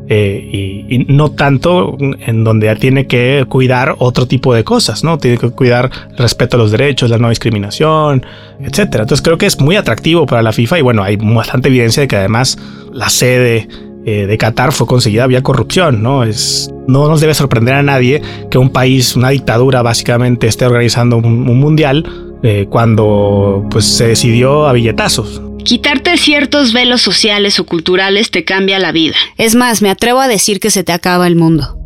Eh, 0.08 0.84
y, 0.88 1.04
no 1.08 1.32
tanto 1.32 1.96
en 1.98 2.44
donde 2.44 2.75
tiene 2.76 3.06
que 3.06 3.44
cuidar 3.48 3.96
otro 3.98 4.26
tipo 4.26 4.54
de 4.54 4.62
cosas, 4.62 5.02
¿no? 5.02 5.18
Tiene 5.18 5.36
que 5.36 5.50
cuidar 5.50 5.90
el 6.10 6.16
respeto 6.16 6.56
a 6.56 6.58
los 6.60 6.70
derechos, 6.70 7.10
la 7.10 7.18
no 7.18 7.28
discriminación, 7.28 8.25
etcétera. 8.60 9.02
Entonces 9.02 9.22
creo 9.22 9.36
que 9.36 9.46
es 9.46 9.60
muy 9.60 9.75
atractivo 9.76 10.26
para 10.26 10.42
la 10.42 10.52
FIFA 10.52 10.78
y 10.78 10.82
bueno, 10.82 11.02
hay 11.02 11.16
bastante 11.16 11.68
evidencia 11.68 12.02
de 12.02 12.08
que 12.08 12.16
además 12.16 12.56
la 12.92 13.08
sede 13.08 13.68
eh, 14.04 14.26
de 14.26 14.38
Qatar 14.38 14.70
fue 14.70 14.86
conseguida 14.86 15.26
vía 15.26 15.42
corrupción, 15.42 16.00
¿no? 16.00 16.22
Es, 16.22 16.70
no 16.86 17.08
nos 17.08 17.20
debe 17.20 17.34
sorprender 17.34 17.75
a 17.75 17.82
nadie 17.82 18.22
que 18.48 18.58
un 18.58 18.70
país, 18.70 19.16
una 19.16 19.30
dictadura 19.30 19.82
básicamente, 19.82 20.46
esté 20.46 20.66
organizando 20.66 21.16
un, 21.16 21.58
mundial 21.58 22.06
eh, 22.44 22.66
cuando 22.70 23.66
pues 23.68 23.84
se 23.84 24.06
decidió 24.06 24.68
a 24.68 24.72
billetazos. 24.72 25.42
Quitarte 25.66 26.16
ciertos 26.16 26.73
velos 26.73 27.02
sociales 27.02 27.58
o 27.58 27.66
culturales 27.66 28.30
te 28.30 28.44
cambia 28.44 28.78
la 28.78 28.92
vida. 28.92 29.16
Es 29.37 29.56
más, 29.56 29.82
me 29.82 29.90
atrevo 29.90 30.20
a 30.20 30.28
decir 30.28 30.61
que 30.61 30.70
se 30.70 30.85
te 30.85 30.92
acaba 30.92 31.26
el 31.26 31.35
mundo. 31.35 31.76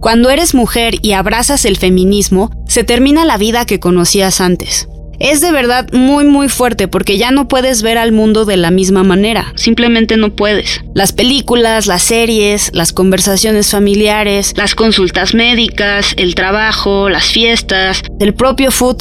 Cuando 0.00 0.30
eres 0.30 0.54
mujer 0.54 0.94
y 1.02 1.10
abrazas 1.14 1.64
el 1.64 1.76
feminismo, 1.76 2.52
se 2.68 2.84
termina 2.84 3.24
la 3.24 3.36
vida 3.36 3.66
que 3.66 3.80
conocías 3.80 4.40
antes. 4.40 4.86
Es 5.18 5.40
de 5.40 5.50
verdad 5.50 5.88
muy 5.92 6.24
muy 6.24 6.48
fuerte 6.48 6.86
porque 6.86 7.18
ya 7.18 7.32
no 7.32 7.48
puedes 7.48 7.82
ver 7.82 7.98
al 7.98 8.12
mundo 8.12 8.44
de 8.44 8.56
la 8.56 8.70
misma 8.70 9.02
manera, 9.02 9.54
simplemente 9.56 10.16
no 10.16 10.36
puedes. 10.36 10.80
Las 10.94 11.12
películas, 11.12 11.88
las 11.88 12.04
series, 12.04 12.70
las 12.74 12.92
conversaciones 12.92 13.72
familiares, 13.72 14.54
las 14.56 14.76
consultas 14.76 15.34
médicas, 15.34 16.14
el 16.16 16.36
trabajo, 16.36 17.08
las 17.08 17.24
fiestas, 17.24 18.04
el 18.20 18.34
propio 18.34 18.70
food, 18.70 18.98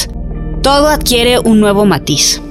todo 0.64 0.88
adquiere 0.88 1.38
un 1.38 1.60
nuevo 1.60 1.86
matiz. 1.86 2.42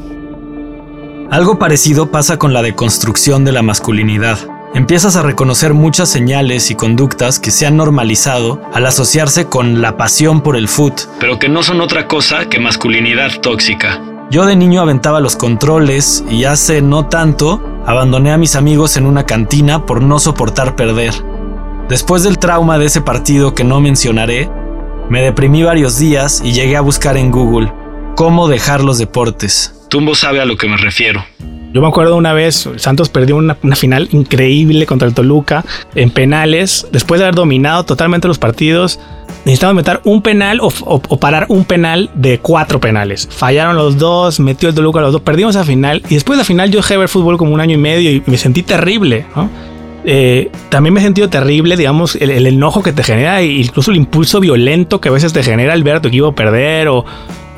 Algo 1.31 1.59
parecido 1.59 2.11
pasa 2.11 2.39
con 2.39 2.55
la 2.55 2.63
deconstrucción 2.63 3.45
de 3.45 3.53
la 3.53 3.63
masculinidad. 3.63 4.39
Empiezas 4.73 5.15
a 5.15 5.23
reconocer 5.23 5.75
muchas 5.75 6.09
señales 6.09 6.71
y 6.71 6.75
conductas 6.75 7.39
que 7.39 7.51
se 7.51 7.67
han 7.67 7.77
normalizado 7.77 8.63
al 8.73 8.87
asociarse 8.87 9.45
con 9.45 9.83
la 9.83 9.99
pasión 9.99 10.41
por 10.41 10.57
el 10.57 10.69
foot, 10.69 11.03
pero 11.21 11.39
que 11.39 11.51
no 11.51 11.63
son 11.63 11.83
otra 11.83 12.09
cosa 12.09 12.49
que 12.49 12.59
masculinidad 12.59 13.43
tóxica. 13.43 14.01
Yo 14.31 14.47
de 14.47 14.57
niño 14.57 14.81
aventaba 14.81 15.21
los 15.21 15.37
controles 15.37 16.25
y 16.31 16.45
hace 16.45 16.81
no 16.81 17.09
tanto 17.09 17.63
abandoné 17.85 18.33
a 18.33 18.39
mis 18.39 18.57
amigos 18.57 18.97
en 18.97 19.05
una 19.05 19.27
cantina 19.27 19.85
por 19.85 20.03
no 20.03 20.19
soportar 20.19 20.77
perder. 20.77 21.13
Después 21.91 22.23
del 22.23 22.39
trauma 22.39 22.79
de 22.79 22.87
ese 22.87 23.03
partido 23.03 23.55
que 23.55 23.65
no 23.65 23.81
mencionaré, 23.81 24.51
me 25.11 25.21
deprimí 25.21 25.63
varios 25.63 25.99
días 25.99 26.41
y 26.43 26.53
llegué 26.53 26.79
a 26.79 26.83
buscar 26.83 27.19
en 27.19 27.31
Google 27.31 27.71
cómo 28.17 28.49
dejar 28.49 28.83
los 28.83 28.97
deportes. 28.97 29.78
Tumbo 29.88 30.14
sabe 30.14 30.40
a 30.40 30.45
lo 30.45 30.57
que 30.57 30.68
me 30.68 30.76
refiero. 30.76 31.25
Yo 31.73 31.83
me 31.83 31.88
acuerdo 31.88 32.16
una 32.16 32.33
vez, 32.33 32.68
Santos 32.76 33.11
perdió 33.11 33.37
una, 33.37 33.54
final 33.54 34.09
increíble 34.12 34.87
contra 34.87 35.07
el 35.07 35.14
Toluca 35.14 35.64
en 35.95 36.11
penales. 36.11 36.87
Después 36.92 37.18
de 37.18 37.26
haber 37.26 37.35
dominado 37.35 37.85
totalmente 37.85 38.26
los 38.26 38.38
partidos, 38.38 38.99
necesitamos 39.45 39.76
meter 39.76 40.00
un 40.04 40.23
penal 40.23 40.61
o, 40.62 41.00
parar 41.18 41.45
un 41.50 41.66
penal 41.66 42.11
de 42.14 42.38
cuatro 42.38 42.80
penales. 42.80 43.28
Fallaron 43.30 43.76
los 43.76 43.99
dos, 43.99 44.40
metió 44.40 44.71
el 44.71 44.75
Toluca 44.75 45.00
los 45.00 45.12
dos, 45.12 45.21
perdimos 45.21 45.57
la 45.57 45.64
final. 45.64 46.02
Y 46.09 46.14
después 46.14 46.38
de 46.38 46.40
la 46.40 46.47
final 46.47 46.71
yo 46.71 46.78
dejé 46.78 46.95
de 46.95 46.99
ver 46.99 47.09
fútbol 47.09 47.37
como 47.37 47.52
un 47.52 47.61
año 47.61 47.75
y 47.75 47.78
medio 47.78 48.11
y 48.11 48.23
me 48.25 48.38
sentí 48.38 48.62
terrible. 48.62 49.26
Eh, 50.04 50.50
también 50.71 50.95
me 50.95 51.00
he 51.00 51.02
sentido 51.02 51.28
terrible, 51.28 51.76
digamos, 51.76 52.16
el, 52.16 52.30
el, 52.30 52.47
enojo 52.47 52.83
que 52.83 52.92
te 52.92 53.02
genera 53.02 53.40
e 53.40 53.47
incluso 53.47 53.90
el 53.90 53.99
impulso 53.99 54.40
violento 54.40 55.02
que 55.02 55.11
a 55.11 55.12
veces 55.12 55.35
te 55.35 55.42
genera 55.42 55.75
el 55.75 55.83
ver 55.83 55.97
a 55.97 56.00
tu 56.00 56.09
equipo 56.09 56.33
perder 56.33 56.88
o, 56.88 57.04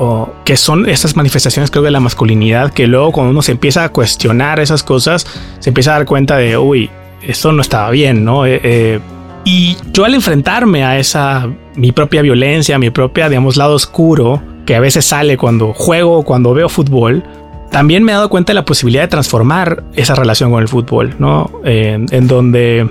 o 0.02 0.33
que 0.47 0.57
son 0.57 0.88
estas 0.88 1.14
manifestaciones 1.14 1.71
creo 1.71 1.83
de 1.83 1.90
la 1.90 2.00
masculinidad 2.00 2.73
que 2.73 2.87
luego 2.87 3.12
cuando 3.12 3.33
uno 3.33 3.42
se 3.42 3.52
empieza 3.52 3.85
a 3.85 3.90
cuestionar 3.90 4.59
esas 4.59 4.83
cosas 4.83 5.26
se 5.59 5.71
empieza 5.71 5.90
a 5.90 5.99
dar 5.99 6.07
cuenta 6.07 6.38
de 6.38 6.57
uy 6.57 6.88
esto 7.21 7.52
no 7.52 7.61
estaba 7.61 7.90
bien 7.90 8.25
no 8.25 8.47
eh, 8.47 8.61
eh, 8.64 9.00
y 9.45 9.76
yo 9.92 10.07
al 10.07 10.14
enfrentarme 10.14 10.85
a 10.85 10.99
esa 10.99 11.50
mi 11.75 11.92
propia 11.92 12.23
violencia 12.23 12.78
mi 12.78 12.88
propia 12.88 13.28
digamos 13.28 13.59
lado 13.59 13.75
oscuro 13.75 14.42
que 14.64 14.75
a 14.75 14.80
veces 14.80 15.04
sale 15.04 15.37
cuando 15.37 15.75
juego 15.75 16.23
cuando 16.23 16.54
veo 16.54 16.71
fútbol 16.71 17.23
también 17.71 18.02
me 18.02 18.12
he 18.12 18.14
dado 18.14 18.30
cuenta 18.30 18.52
de 18.52 18.54
la 18.54 18.64
posibilidad 18.64 19.02
de 19.02 19.09
transformar 19.09 19.85
esa 19.95 20.14
relación 20.14 20.50
con 20.50 20.62
el 20.62 20.69
fútbol 20.69 21.14
no 21.19 21.50
en 21.62 22.26
donde 22.26 22.88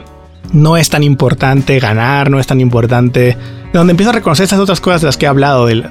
no 0.54 0.78
es 0.78 0.90
tan 0.90 1.02
importante 1.02 1.80
ganar 1.80 2.30
no 2.30 2.40
es 2.40 2.46
tan 2.46 2.62
importante 2.62 3.36
donde 3.74 3.92
empiezo 3.92 4.12
a 4.12 4.14
reconocer 4.14 4.44
estas 4.44 4.60
otras 4.60 4.80
cosas 4.80 5.02
de 5.02 5.08
las 5.08 5.18
que 5.18 5.26
he 5.26 5.30
hablado 5.30 5.66
del 5.66 5.90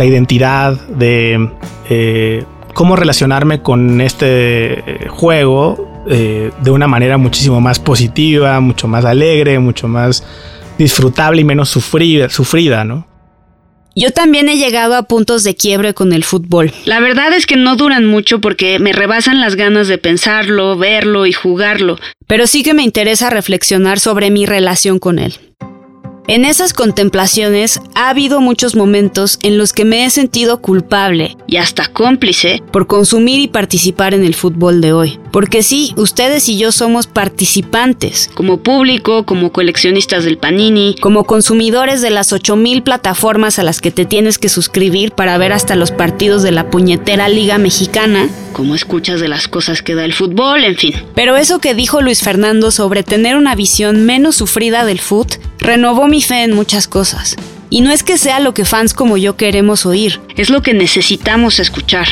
la 0.00 0.06
identidad, 0.06 0.80
de 0.88 1.50
eh, 1.90 2.42
cómo 2.72 2.96
relacionarme 2.96 3.60
con 3.60 4.00
este 4.00 4.78
eh, 4.78 5.08
juego 5.08 6.02
eh, 6.08 6.50
de 6.62 6.70
una 6.70 6.86
manera 6.86 7.18
muchísimo 7.18 7.60
más 7.60 7.78
positiva, 7.78 8.58
mucho 8.60 8.88
más 8.88 9.04
alegre, 9.04 9.58
mucho 9.58 9.88
más 9.88 10.24
disfrutable 10.78 11.42
y 11.42 11.44
menos 11.44 11.68
sufrida, 11.68 12.30
sufrida 12.30 12.82
¿no? 12.82 13.06
Yo 13.94 14.10
también 14.10 14.48
he 14.48 14.56
llegado 14.56 14.94
a 14.96 15.02
puntos 15.02 15.44
de 15.44 15.54
quiebre 15.54 15.92
con 15.92 16.14
el 16.14 16.24
fútbol. 16.24 16.72
La 16.86 17.00
verdad 17.00 17.34
es 17.34 17.44
que 17.44 17.56
no 17.56 17.76
duran 17.76 18.06
mucho 18.06 18.40
porque 18.40 18.78
me 18.78 18.94
rebasan 18.94 19.38
las 19.38 19.54
ganas 19.54 19.86
de 19.88 19.98
pensarlo, 19.98 20.78
verlo 20.78 21.26
y 21.26 21.32
jugarlo, 21.34 21.98
pero 22.26 22.46
sí 22.46 22.62
que 22.62 22.72
me 22.72 22.84
interesa 22.84 23.28
reflexionar 23.28 24.00
sobre 24.00 24.30
mi 24.30 24.46
relación 24.46 24.98
con 24.98 25.18
él. 25.18 25.34
En 26.30 26.44
esas 26.44 26.72
contemplaciones 26.74 27.80
ha 27.96 28.08
habido 28.08 28.40
muchos 28.40 28.76
momentos 28.76 29.40
en 29.42 29.58
los 29.58 29.72
que 29.72 29.84
me 29.84 30.04
he 30.04 30.10
sentido 30.10 30.62
culpable 30.62 31.36
y 31.48 31.56
hasta 31.56 31.88
cómplice 31.88 32.62
por 32.70 32.86
consumir 32.86 33.40
y 33.40 33.48
participar 33.48 34.14
en 34.14 34.22
el 34.22 34.36
fútbol 34.36 34.80
de 34.80 34.92
hoy. 34.92 35.18
Porque 35.32 35.64
sí, 35.64 35.92
ustedes 35.96 36.48
y 36.48 36.56
yo 36.56 36.70
somos 36.70 37.08
participantes, 37.08 38.30
como 38.32 38.58
público, 38.58 39.24
como 39.24 39.50
coleccionistas 39.50 40.22
del 40.22 40.38
Panini, 40.38 40.94
como 41.00 41.24
consumidores 41.24 42.00
de 42.00 42.10
las 42.10 42.32
8000 42.32 42.84
plataformas 42.84 43.58
a 43.58 43.64
las 43.64 43.80
que 43.80 43.90
te 43.90 44.04
tienes 44.04 44.38
que 44.38 44.48
suscribir 44.48 45.10
para 45.10 45.36
ver 45.36 45.52
hasta 45.52 45.74
los 45.74 45.90
partidos 45.90 46.44
de 46.44 46.52
la 46.52 46.70
puñetera 46.70 47.28
Liga 47.28 47.58
Mexicana, 47.58 48.28
como 48.52 48.76
escuchas 48.76 49.20
de 49.20 49.26
las 49.26 49.48
cosas 49.48 49.82
que 49.82 49.96
da 49.96 50.04
el 50.04 50.12
fútbol, 50.12 50.62
en 50.62 50.76
fin. 50.76 50.94
Pero 51.16 51.36
eso 51.36 51.58
que 51.58 51.74
dijo 51.74 52.02
Luis 52.02 52.22
Fernando 52.22 52.70
sobre 52.70 53.02
tener 53.02 53.36
una 53.36 53.56
visión 53.56 54.06
menos 54.06 54.36
sufrida 54.36 54.84
del 54.84 55.00
fútbol 55.00 55.40
renovó 55.60 56.08
mi 56.08 56.19
fe 56.22 56.44
en 56.44 56.54
muchas 56.54 56.88
cosas. 56.88 57.36
Y 57.70 57.82
no 57.82 57.90
es 57.90 58.02
que 58.02 58.18
sea 58.18 58.40
lo 58.40 58.52
que 58.54 58.64
fans 58.64 58.94
como 58.94 59.16
yo 59.16 59.36
queremos 59.36 59.86
oír, 59.86 60.20
es 60.36 60.50
lo 60.50 60.62
que 60.62 60.74
necesitamos 60.74 61.60
escuchar. 61.60 62.08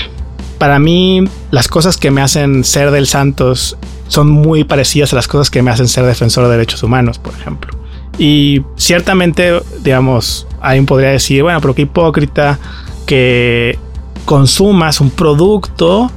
Para 0.59 0.79
mí, 0.79 1.25
las 1.51 1.69
cosas 1.69 1.97
que 1.97 2.11
me 2.11 2.21
hacen 2.21 2.65
ser 2.65 2.91
del 2.91 3.07
Santos 3.07 3.77
son 4.09 4.29
muy 4.31 4.65
parecidas 4.65 5.13
a 5.13 5.17
las 5.17 5.29
cosas 5.29 5.51
que 5.51 5.63
me 5.63 5.71
hacen 5.71 5.89
ser 5.89 6.05
defensor 6.05 6.45
de 6.45 6.51
derechos 6.51 6.83
humanos, 6.83 7.19
por 7.19 7.35
ejemplo. 7.35 7.77
Y 8.19 8.63
ciertamente, 8.77 9.61
digamos, 9.81 10.47
alguien 10.61 10.87
podría 10.87 11.11
decir, 11.11 11.43
bueno, 11.43 11.61
pero 11.61 11.75
qué 11.75 11.83
hipócrita 11.83 12.59
que 13.07 13.79
consumas 14.25 15.01
un 15.01 15.11
producto 15.11 16.11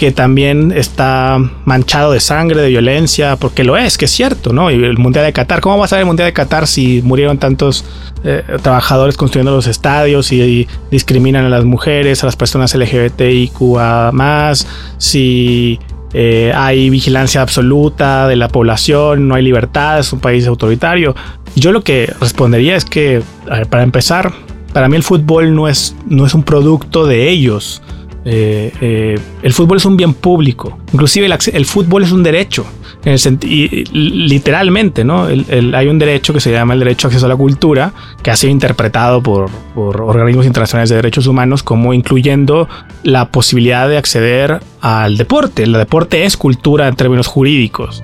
que 0.00 0.12
también 0.12 0.72
está 0.74 1.38
manchado 1.66 2.12
de 2.12 2.20
sangre, 2.20 2.62
de 2.62 2.70
violencia, 2.70 3.36
porque 3.36 3.64
lo 3.64 3.76
es, 3.76 3.98
que 3.98 4.06
es 4.06 4.10
cierto, 4.10 4.50
¿no? 4.50 4.70
Y 4.70 4.82
el 4.82 4.96
Mundial 4.96 5.26
de 5.26 5.34
Qatar, 5.34 5.60
¿cómo 5.60 5.76
va 5.76 5.84
a 5.84 5.88
ser 5.88 5.98
el 5.98 6.06
Mundial 6.06 6.26
de 6.26 6.32
Qatar 6.32 6.66
si 6.66 7.02
murieron 7.02 7.36
tantos 7.36 7.84
eh, 8.24 8.42
trabajadores 8.62 9.18
construyendo 9.18 9.54
los 9.54 9.66
estadios 9.66 10.32
y, 10.32 10.66
discriminan 10.90 11.44
a 11.44 11.50
las 11.50 11.66
mujeres, 11.66 12.22
a 12.22 12.26
las 12.26 12.34
personas 12.34 12.74
LGBTIQA 12.74 14.10
más, 14.12 14.66
si 14.96 15.78
eh, 16.14 16.50
hay 16.56 16.88
vigilancia 16.88 17.42
absoluta 17.42 18.26
de 18.26 18.36
la 18.36 18.48
población, 18.48 19.28
no 19.28 19.34
hay 19.34 19.42
libertad, 19.42 19.98
es 19.98 20.14
un 20.14 20.20
país 20.20 20.46
autoritario. 20.46 21.14
Yo 21.56 21.72
lo 21.72 21.84
que 21.84 22.10
respondería 22.18 22.74
es 22.74 22.86
que, 22.86 23.22
para 23.68 23.82
empezar, 23.82 24.32
para 24.72 24.88
mí 24.88 24.96
el 24.96 25.02
fútbol 25.02 25.54
no 25.54 25.68
es, 25.68 25.94
no 26.08 26.24
es 26.24 26.32
un 26.32 26.42
producto 26.42 27.04
de 27.04 27.28
ellos. 27.28 27.82
Eh, 28.24 28.72
eh, 28.80 29.18
el 29.42 29.52
fútbol 29.52 29.78
es 29.78 29.84
un 29.84 29.96
bien 29.96 30.14
público. 30.14 30.78
Inclusive 30.92 31.26
el, 31.52 31.66
fútbol 31.66 32.04
es 32.04 32.12
un 32.12 32.22
derecho. 32.22 32.66
En 33.04 33.14
el 33.14 33.88
literalmente, 33.92 35.04
¿no? 35.04 35.24
hay 35.24 35.88
un 35.88 35.98
derecho 35.98 36.34
que 36.34 36.40
se 36.40 36.52
llama 36.52 36.74
el 36.74 36.80
derecho 36.80 37.06
a 37.06 37.08
acceso 37.08 37.24
a 37.24 37.28
la 37.30 37.36
cultura, 37.36 37.92
que 38.22 38.30
ha 38.30 38.36
sido 38.36 38.50
interpretado 38.50 39.22
por, 39.22 39.50
organismos 39.74 40.44
internacionales 40.44 40.90
de 40.90 40.96
derechos 40.96 41.26
humanos 41.26 41.62
como 41.62 41.94
incluyendo 41.94 42.68
la 43.02 43.30
posibilidad 43.30 43.88
de 43.88 43.96
acceder 43.96 44.60
al 44.82 45.16
deporte. 45.16 45.62
El 45.62 45.72
deporte 45.72 46.24
es 46.24 46.36
cultura 46.36 46.88
en 46.88 46.96
términos 46.96 47.26
jurídicos. 47.26 48.02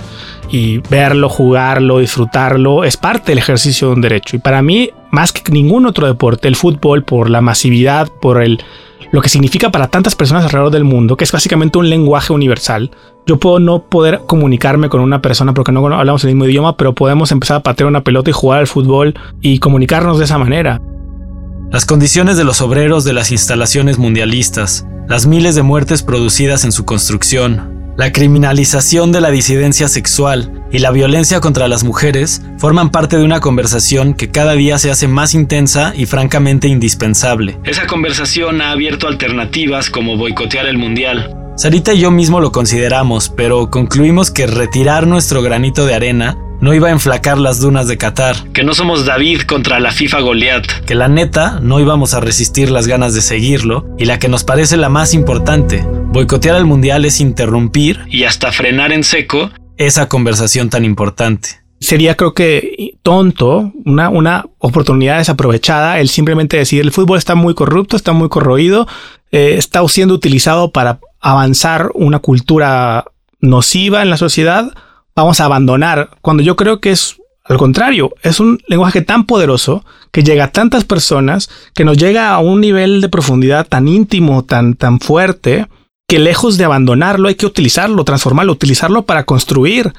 Y 0.50 0.79
verlo, 0.91 1.29
jugarlo, 1.29 1.99
disfrutarlo, 1.99 2.85
es 2.85 2.97
parte 2.97 3.33
del 3.33 3.38
ejercicio 3.38 3.88
de 3.88 3.95
un 3.95 4.00
derecho. 4.00 4.37
Y 4.37 4.38
para 4.38 4.62
mí, 4.62 4.91
más 5.11 5.33
que 5.33 5.50
ningún 5.53 5.87
otro 5.87 6.07
deporte, 6.07 6.49
el 6.49 6.57
fútbol, 6.57 7.05
por 7.05 7.31
la 7.31 7.41
masividad, 7.41 8.09
por 8.21 8.43
el 8.43 8.61
lo 9.12 9.21
que 9.21 9.29
significa 9.29 9.71
para 9.71 9.88
tantas 9.88 10.15
personas 10.15 10.45
alrededor 10.45 10.71
del 10.71 10.85
mundo, 10.85 11.17
que 11.17 11.25
es 11.25 11.33
básicamente 11.33 11.79
un 11.79 11.88
lenguaje 11.88 12.33
universal. 12.33 12.91
Yo 13.26 13.38
puedo 13.38 13.59
no 13.59 13.83
poder 13.83 14.21
comunicarme 14.26 14.88
con 14.88 15.00
una 15.00 15.23
persona 15.23 15.55
porque 15.55 15.73
no 15.73 15.87
hablamos 15.87 16.25
el 16.25 16.31
mismo 16.31 16.45
idioma, 16.45 16.76
pero 16.76 16.95
podemos 16.95 17.33
empezar 17.33 17.59
a 17.59 17.62
patear 17.62 17.88
una 17.88 18.03
pelota 18.03 18.31
y 18.31 18.33
jugar 18.33 18.61
al 18.61 18.67
fútbol 18.67 19.15
y 19.41 19.59
comunicarnos 19.59 20.19
de 20.19 20.25
esa 20.25 20.38
manera. 20.38 20.81
Las 21.71 21.85
condiciones 21.85 22.37
de 22.37 22.45
los 22.45 22.61
obreros 22.61 23.05
de 23.05 23.12
las 23.12 23.33
instalaciones 23.33 23.99
mundialistas, 23.99 24.87
las 25.09 25.26
miles 25.26 25.55
de 25.55 25.62
muertes 25.62 26.03
producidas 26.03 26.65
en 26.65 26.73
su 26.73 26.85
construcción, 26.85 27.75
la 27.97 28.12
criminalización 28.12 29.11
de 29.11 29.21
la 29.21 29.31
disidencia 29.31 29.88
sexual 29.88 30.65
y 30.71 30.81
la 30.81 30.91
violencia 30.91 31.41
contra 31.41 31.67
las 31.69 31.83
mujeres 31.83 32.43
forman 32.59 32.91
parte 32.91 33.17
de 33.17 33.25
una 33.25 33.41
conversación 33.41 34.15
que 34.15 34.31
cada 34.31 34.53
día 34.53 34.79
se 34.79 34.91
hace 34.91 35.09
más 35.09 35.35
intensa 35.35 35.95
y 35.97 36.07
francamente 36.07 36.69
indispensable. 36.69 37.59
Esa 37.65 37.87
conversación 37.87 38.61
ha 38.61 38.73
abierto 38.73 39.09
alternativas 39.09 39.88
como 39.88 40.17
boicotear 40.17 40.67
el 40.67 40.76
Mundial. 40.79 41.35
Sarita 41.57 41.95
y 41.95 42.00
yo 42.00 42.11
mismo 42.11 42.41
lo 42.41 42.53
consideramos, 42.53 43.31
pero 43.31 43.71
concluimos 43.71 44.31
que 44.31 44.47
retirar 44.47 45.07
nuestro 45.07 45.41
granito 45.41 45.87
de 45.87 45.95
arena 45.95 46.37
no 46.61 46.75
iba 46.75 46.89
a 46.89 46.93
enflacar 46.93 47.39
las 47.39 47.61
dunas 47.61 47.89
de 47.89 47.99
Qatar, 47.99 48.37
que 48.53 48.65
no 48.65 48.75
somos 48.75 49.05
David 49.05 49.43
contra 49.43 49.81
la 49.81 49.93
FIFA 49.93 50.21
Goliath, 50.21 50.85
que 50.85 50.95
la 50.95 51.09
neta 51.09 51.61
no 51.61 51.81
íbamos 51.81 52.15
a 52.15 52.21
resistir 52.21 52.71
las 52.71 52.87
ganas 52.87 53.15
de 53.15 53.21
seguirlo, 53.21 53.87
y 53.99 54.07
la 54.07 54.19
que 54.19 54.29
nos 54.29 54.45
parece 54.45 54.77
la 54.77 54.89
más 54.89 55.15
importante, 55.15 55.85
boicotear 55.87 56.57
el 56.57 56.65
mundial 56.65 57.05
es 57.05 57.21
interrumpir 57.21 58.01
y 58.09 58.25
hasta 58.25 58.53
frenar 58.53 58.93
en 58.93 59.05
seco. 59.05 59.51
esa 59.77 60.09
conversación 60.09 60.71
tan 60.71 60.85
importante. 60.85 61.61
Sería 61.79 62.17
creo 62.17 62.33
que 62.33 62.95
tonto, 63.03 63.73
una, 63.85 64.09
una 64.09 64.47
oportunidad 64.59 65.19
desaprovechada, 65.19 66.01
el 66.01 66.09
simplemente 66.09 66.57
decir 66.57 66.81
el 66.81 66.91
fútbol 66.91 67.19
está 67.19 67.35
muy 67.35 67.55
corrupto, 67.55 67.97
está 67.97 68.13
muy 68.13 68.31
corroído, 68.31 68.89
eh, 69.31 69.57
está 69.59 69.87
siendo 69.89 70.15
utilizado 70.15 70.73
para 70.73 71.01
avanzar 71.21 71.91
una 71.95 72.21
cultura 72.21 73.05
nociva 73.41 74.01
en 74.03 74.09
la 74.09 74.17
sociedad 74.17 74.73
vamos 75.17 75.41
a 75.41 75.47
abandonar, 75.47 76.11
cuando 76.21 76.43
yo 76.43 76.55
creo 76.55 76.81
que 76.81 76.93
es 76.93 77.17
al 77.49 77.59
contrario, 77.59 78.13
es 78.23 78.41
un 78.41 78.59
lenguaje 78.67 79.03
tan 79.03 79.25
poderoso 79.25 79.85
que 80.11 80.25
llega 80.25 80.45
a 80.45 80.53
tantas 80.53 80.85
personas, 80.85 81.49
que 81.75 81.85
nos 81.85 81.97
llega 81.97 82.31
a 82.31 82.41
un 82.41 82.61
nivel 82.61 83.01
de 83.01 83.09
profundidad 83.09 83.69
tan 83.69 83.87
íntimo, 83.87 84.45
tan, 84.45 84.75
tan 84.75 84.99
fuerte, 84.99 85.69
que 86.09 86.19
lejos 86.19 86.59
de 86.59 86.65
abandonarlo 86.65 87.29
hay 87.29 87.37
que 87.37 87.47
utilizarlo, 87.47 88.05
transformarlo, 88.05 88.53
utilizarlo 88.53 89.07
para 89.07 89.25
construir. 89.25 89.93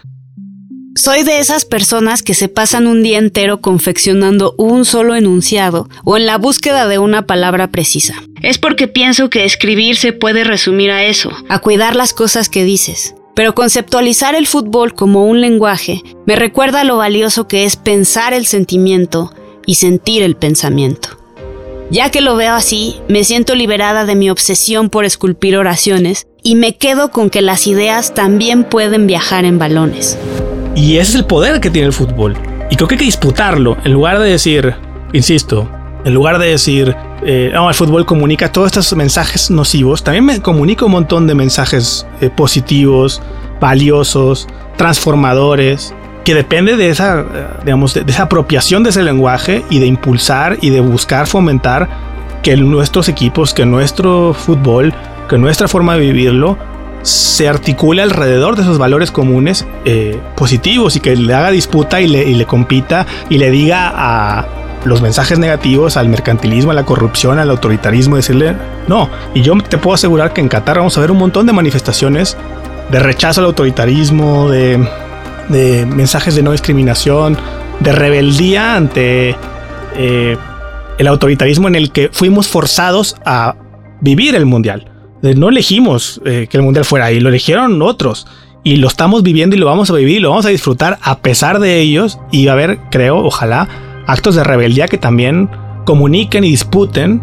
Soy 0.95 1.23
de 1.23 1.39
esas 1.39 1.63
personas 1.63 2.21
que 2.21 2.33
se 2.33 2.49
pasan 2.49 2.87
un 2.87 3.03
día 3.03 3.19
entero 3.19 3.61
confeccionando 3.61 4.55
un 4.57 4.83
solo 4.83 5.15
enunciado 5.15 5.87
o 6.03 6.17
en 6.17 6.25
la 6.25 6.37
búsqueda 6.37 6.87
de 6.87 6.97
una 6.97 7.27
palabra 7.27 7.67
precisa. 7.67 8.15
Es 8.41 8.57
porque 8.57 8.87
pienso 8.87 9.29
que 9.29 9.45
escribir 9.45 9.95
se 9.95 10.11
puede 10.11 10.43
resumir 10.43 10.91
a 10.91 11.05
eso, 11.05 11.31
a 11.47 11.59
cuidar 11.59 11.95
las 11.95 12.13
cosas 12.13 12.49
que 12.49 12.63
dices. 12.65 13.13
Pero 13.37 13.53
conceptualizar 13.53 14.33
el 14.33 14.47
fútbol 14.47 14.95
como 14.95 15.25
un 15.25 15.41
lenguaje 15.41 16.01
me 16.25 16.35
recuerda 16.35 16.83
lo 16.83 16.97
valioso 16.97 17.47
que 17.47 17.65
es 17.65 17.75
pensar 17.75 18.33
el 18.33 18.47
sentimiento 18.47 19.31
y 19.67 19.75
sentir 19.75 20.23
el 20.23 20.35
pensamiento. 20.35 21.09
Ya 21.91 22.09
que 22.09 22.21
lo 22.21 22.35
veo 22.35 22.55
así, 22.55 22.95
me 23.07 23.23
siento 23.23 23.53
liberada 23.53 24.05
de 24.05 24.15
mi 24.15 24.31
obsesión 24.31 24.89
por 24.89 25.05
esculpir 25.05 25.55
oraciones 25.55 26.25
y 26.41 26.55
me 26.55 26.77
quedo 26.77 27.11
con 27.11 27.29
que 27.29 27.43
las 27.43 27.67
ideas 27.67 28.15
también 28.15 28.63
pueden 28.63 29.05
viajar 29.05 29.45
en 29.45 29.59
balones. 29.59 30.17
Y 30.75 30.97
ese 30.97 31.11
es 31.11 31.15
el 31.17 31.25
poder 31.25 31.59
que 31.61 31.69
tiene 31.69 31.85
el 31.85 31.93
fútbol. 31.93 32.35
Y 32.71 32.75
creo 32.75 32.87
que 32.87 32.95
hay 32.95 32.99
que 32.99 33.05
disputarlo, 33.05 33.77
en 33.85 33.93
lugar 33.93 34.17
de 34.17 34.31
decir, 34.31 34.73
insisto, 35.13 35.69
en 36.07 36.13
lugar 36.13 36.39
de 36.39 36.47
decir, 36.47 36.95
eh, 37.21 37.51
el 37.53 37.73
fútbol 37.73 38.05
comunica 38.05 38.49
todos 38.49 38.67
estos 38.67 38.95
mensajes 38.95 39.51
nocivos, 39.51 40.03
también 40.03 40.23
me 40.23 40.41
comunica 40.41 40.85
un 40.85 40.93
montón 40.93 41.27
de 41.27 41.35
mensajes 41.35 42.07
eh, 42.21 42.29
positivos, 42.29 43.21
valiosos, 43.59 44.47
transformadores, 44.77 45.93
que 46.23 46.33
depende 46.33 46.77
de 46.77 46.89
esa, 46.89 47.19
eh, 47.19 47.47
digamos, 47.65 47.93
de, 47.93 48.05
esa 48.07 48.23
apropiación 48.23 48.83
de 48.83 48.91
ese 48.91 49.03
lenguaje 49.03 49.65
y 49.69 49.79
de 49.79 49.85
impulsar 49.85 50.57
y 50.61 50.69
de 50.69 50.79
buscar 50.79 51.27
fomentar 51.27 51.89
que 52.41 52.55
nuestros 52.55 53.09
equipos, 53.09 53.53
que 53.53 53.65
nuestro 53.65 54.33
fútbol, 54.33 54.93
que 55.27 55.37
nuestra 55.37 55.67
forma 55.67 55.95
de 55.95 55.99
vivirlo 55.99 56.57
se 57.01 57.49
articule 57.49 58.01
alrededor 58.01 58.55
de 58.55 58.61
esos 58.61 58.77
valores 58.77 59.11
comunes 59.11 59.65
positivos 60.35 60.95
y 60.95 60.99
que 60.99 61.15
le 61.15 61.33
haga 61.33 61.51
disputa 61.51 62.01
y 62.01 62.07
le, 62.07 62.23
y 62.29 62.33
le 62.33 62.45
compita 62.45 63.05
y 63.29 63.37
le 63.37 63.49
diga 63.51 63.93
a, 63.95 64.45
los 64.87 65.01
mensajes 65.01 65.37
negativos 65.37 65.97
al 65.97 66.09
mercantilismo, 66.09 66.71
a 66.71 66.73
la 66.73 66.85
corrupción, 66.85 67.39
al 67.39 67.49
autoritarismo, 67.49 68.15
decirle 68.15 68.55
no. 68.87 69.09
Y 69.33 69.41
yo 69.41 69.53
te 69.57 69.77
puedo 69.77 69.93
asegurar 69.93 70.33
que 70.33 70.41
en 70.41 70.47
Qatar 70.47 70.77
vamos 70.77 70.97
a 70.97 71.01
ver 71.01 71.11
un 71.11 71.17
montón 71.17 71.45
de 71.45 71.53
manifestaciones 71.53 72.37
de 72.89 72.99
rechazo 72.99 73.41
al 73.41 73.47
autoritarismo, 73.47 74.49
de, 74.49 74.77
mensajes 75.85 76.35
de 76.35 76.43
no 76.43 76.51
discriminación, 76.51 77.37
de 77.79 77.91
rebeldía 77.91 78.75
ante 78.75 79.35
eh, 79.95 80.37
el 80.97 81.07
autoritarismo 81.07 81.67
en 81.67 81.75
el 81.75 81.91
que 81.91 82.09
fuimos 82.11 82.47
forzados 82.47 83.15
a 83.25 83.55
vivir 83.99 84.35
el 84.35 84.45
mundial. 84.45 84.89
No 85.21 85.49
elegimos 85.49 86.21
eh, 86.25 86.47
que 86.49 86.57
el 86.57 86.63
mundial 86.63 86.85
fuera 86.85 87.05
ahí, 87.05 87.19
lo 87.19 87.29
eligieron 87.29 87.81
otros. 87.81 88.27
Y 88.63 88.77
lo 88.77 88.87
estamos 88.87 89.23
viviendo 89.23 89.55
y 89.55 89.59
lo 89.59 89.65
vamos 89.65 89.89
a 89.89 89.93
vivir, 89.93 90.21
lo 90.21 90.29
vamos 90.29 90.45
a 90.45 90.49
disfrutar 90.49 90.99
a 91.01 91.19
pesar 91.19 91.59
de 91.59 91.79
ellos. 91.79 92.19
Y 92.31 92.47
a 92.47 92.53
haber, 92.53 92.79
creo, 92.91 93.17
ojalá, 93.17 93.67
actos 94.07 94.35
de 94.35 94.43
rebeldía 94.43 94.87
que 94.87 94.97
también 94.97 95.49
comuniquen 95.85 96.43
y 96.43 96.49
disputen 96.49 97.21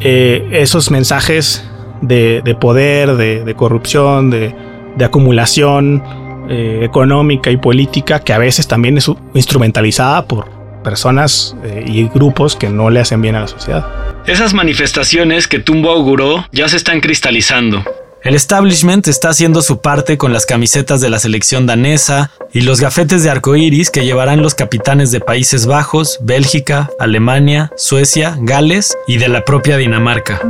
eh, 0.00 0.46
esos 0.52 0.90
mensajes 0.90 1.64
de, 2.02 2.56
poder, 2.60 3.16
de, 3.16 3.54
corrupción, 3.54 4.30
de, 4.30 4.54
acumulación 5.02 6.02
eh, 6.48 6.80
económica 6.82 7.50
y 7.50 7.56
política 7.56 8.20
que 8.20 8.32
a 8.32 8.38
veces 8.38 8.68
también 8.68 8.98
es 8.98 9.10
instrumentalizada 9.32 10.26
por 10.26 10.48
personas 10.82 11.56
eh, 11.64 11.84
y 11.86 12.04
grupos 12.08 12.54
que 12.54 12.68
no 12.68 12.90
le 12.90 13.00
hacen 13.00 13.22
bien 13.22 13.34
a 13.36 13.40
la 13.40 13.48
sociedad. 13.48 13.86
Esas 14.26 14.52
manifestaciones 14.52 15.48
que 15.48 15.58
Tumbo 15.58 15.90
auguró 15.90 16.46
ya 16.52 16.68
se 16.68 16.76
están 16.76 17.00
cristalizando. 17.00 17.82
El 18.24 18.34
establishment 18.34 19.06
está 19.06 19.28
haciendo 19.28 19.60
su 19.60 19.82
parte 19.82 20.16
con 20.16 20.32
las 20.32 20.46
camisetas 20.46 21.02
de 21.02 21.10
la 21.10 21.18
selección 21.18 21.66
danesa 21.66 22.30
y 22.54 22.62
los 22.62 22.80
gafetes 22.80 23.22
de 23.22 23.28
arcoíris 23.28 23.90
que 23.90 24.06
llevarán 24.06 24.40
los 24.40 24.54
capitanes 24.54 25.10
de 25.10 25.20
Países 25.20 25.66
Bajos, 25.66 26.18
Bélgica, 26.22 26.88
Alemania, 26.98 27.70
Suecia, 27.76 28.38
Gales 28.40 28.96
y 29.06 29.18
de 29.18 29.28
la 29.28 29.44
propia 29.44 29.76
Dinamarca. 29.76 30.40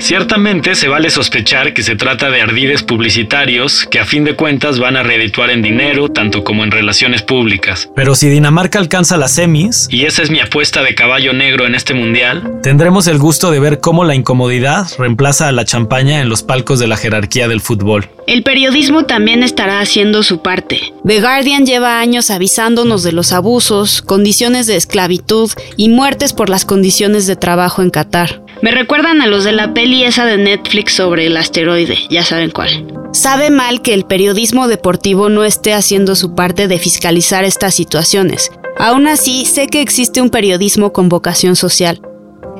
Ciertamente 0.00 0.74
se 0.74 0.88
vale 0.88 1.10
sospechar 1.10 1.74
que 1.74 1.82
se 1.82 1.94
trata 1.94 2.30
de 2.30 2.40
ardides 2.40 2.82
publicitarios 2.82 3.86
que 3.90 4.00
a 4.00 4.06
fin 4.06 4.24
de 4.24 4.34
cuentas 4.34 4.78
van 4.78 4.96
a 4.96 5.02
redituar 5.02 5.50
en 5.50 5.60
dinero 5.60 6.08
tanto 6.08 6.42
como 6.42 6.64
en 6.64 6.70
relaciones 6.70 7.22
públicas. 7.22 7.88
Pero 7.94 8.14
si 8.14 8.28
Dinamarca 8.28 8.78
alcanza 8.78 9.18
las 9.18 9.32
semis, 9.32 9.88
y 9.90 10.06
esa 10.06 10.22
es 10.22 10.30
mi 10.30 10.40
apuesta 10.40 10.82
de 10.82 10.94
caballo 10.94 11.34
negro 11.34 11.66
en 11.66 11.74
este 11.74 11.92
mundial, 11.92 12.60
tendremos 12.62 13.06
el 13.08 13.18
gusto 13.18 13.50
de 13.50 13.60
ver 13.60 13.80
cómo 13.80 14.04
la 14.04 14.14
incomodidad 14.14 14.88
reemplaza 14.98 15.48
a 15.48 15.52
la 15.52 15.66
champaña 15.66 16.20
en 16.20 16.30
los 16.30 16.42
palcos 16.42 16.78
de 16.80 16.86
la 16.86 16.96
jerarquía 16.96 17.46
del 17.46 17.60
fútbol. 17.60 18.08
El 18.26 18.42
periodismo 18.42 19.04
también 19.04 19.42
estará 19.42 19.80
haciendo 19.80 20.22
su 20.22 20.40
parte. 20.40 20.94
The 21.06 21.20
Guardian 21.20 21.66
lleva 21.66 22.00
años 22.00 22.30
avisándonos 22.30 23.02
de 23.02 23.12
los 23.12 23.32
abusos, 23.32 24.00
condiciones 24.02 24.66
de 24.66 24.76
esclavitud 24.76 25.50
y 25.76 25.90
muertes 25.90 26.32
por 26.32 26.48
las 26.48 26.64
condiciones 26.64 27.26
de 27.26 27.36
trabajo 27.36 27.82
en 27.82 27.90
Qatar. 27.90 28.40
Me 28.62 28.70
recuerdan 28.70 29.22
a 29.22 29.26
los 29.26 29.44
de 29.44 29.52
la 29.52 29.72
peli 29.72 30.04
esa 30.04 30.26
de 30.26 30.36
Netflix 30.36 30.92
sobre 30.92 31.26
el 31.26 31.36
asteroide, 31.36 31.96
ya 32.10 32.24
saben 32.24 32.50
cuál. 32.50 32.86
Sabe 33.12 33.50
mal 33.50 33.80
que 33.80 33.94
el 33.94 34.04
periodismo 34.04 34.68
deportivo 34.68 35.28
no 35.30 35.44
esté 35.44 35.72
haciendo 35.72 36.14
su 36.14 36.34
parte 36.34 36.68
de 36.68 36.78
fiscalizar 36.78 37.44
estas 37.44 37.74
situaciones. 37.74 38.50
Aún 38.78 39.08
así, 39.08 39.46
sé 39.46 39.66
que 39.66 39.80
existe 39.80 40.20
un 40.20 40.30
periodismo 40.30 40.92
con 40.92 41.08
vocación 41.08 41.56
social. 41.56 42.00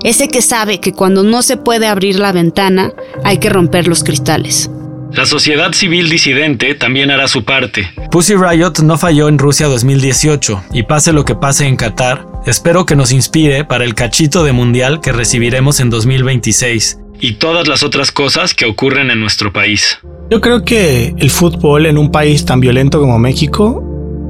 Ese 0.03 0.29
que 0.29 0.41
sabe 0.41 0.81
que 0.81 0.93
cuando 0.93 1.23
no 1.23 1.43
se 1.43 1.59
puede 1.59 1.87
abrir 1.87 2.19
la 2.19 2.33
ventana, 2.33 2.93
hay 3.23 3.39
que 3.39 3.51
romper 3.51 3.87
los 3.87 4.03
cristales. 4.03 4.71
La 5.13 5.27
sociedad 5.27 5.73
civil 5.73 6.09
disidente 6.09 6.75
también 6.75 7.11
hará 7.11 7.29
su 7.29 7.45
parte. 7.45 7.91
Pussy 8.11 8.35
Riot 8.37 8.83
no 8.83 8.97
falló 8.97 9.29
en 9.29 9.39
Rusia 9.39 9.67
2018 9.67 10.65
y 10.73 10.85
pase 10.85 11.13
lo 11.13 11.25
que 11.25 11.35
pase 11.35 11.67
en 11.67 11.77
Qatar, 11.77 12.27
espero 12.47 12.87
que 12.87 12.97
nos 12.97 13.13
inspire 13.13 13.65
para 13.65 13.85
el 13.85 13.95
cachito 13.95 14.45
de 14.45 14.53
mundial 14.53 15.01
que 15.01 15.13
recibiremos 15.13 15.81
en 15.81 15.91
2026 15.91 16.99
y 17.21 17.33
todas 17.35 17.69
las 17.69 17.83
otras 17.83 18.13
cosas 18.13 18.55
que 18.55 18.65
ocurren 18.65 19.11
en 19.11 19.21
nuestro 19.21 19.53
país. 19.53 19.99
Yo 20.31 20.41
creo 20.41 20.65
que 20.65 21.15
el 21.19 21.31
fútbol 21.31 21.87
en 21.87 21.99
un 21.99 22.11
país 22.11 22.45
tan 22.45 22.61
violento 22.61 23.01
como 23.01 23.19
México 23.19 23.85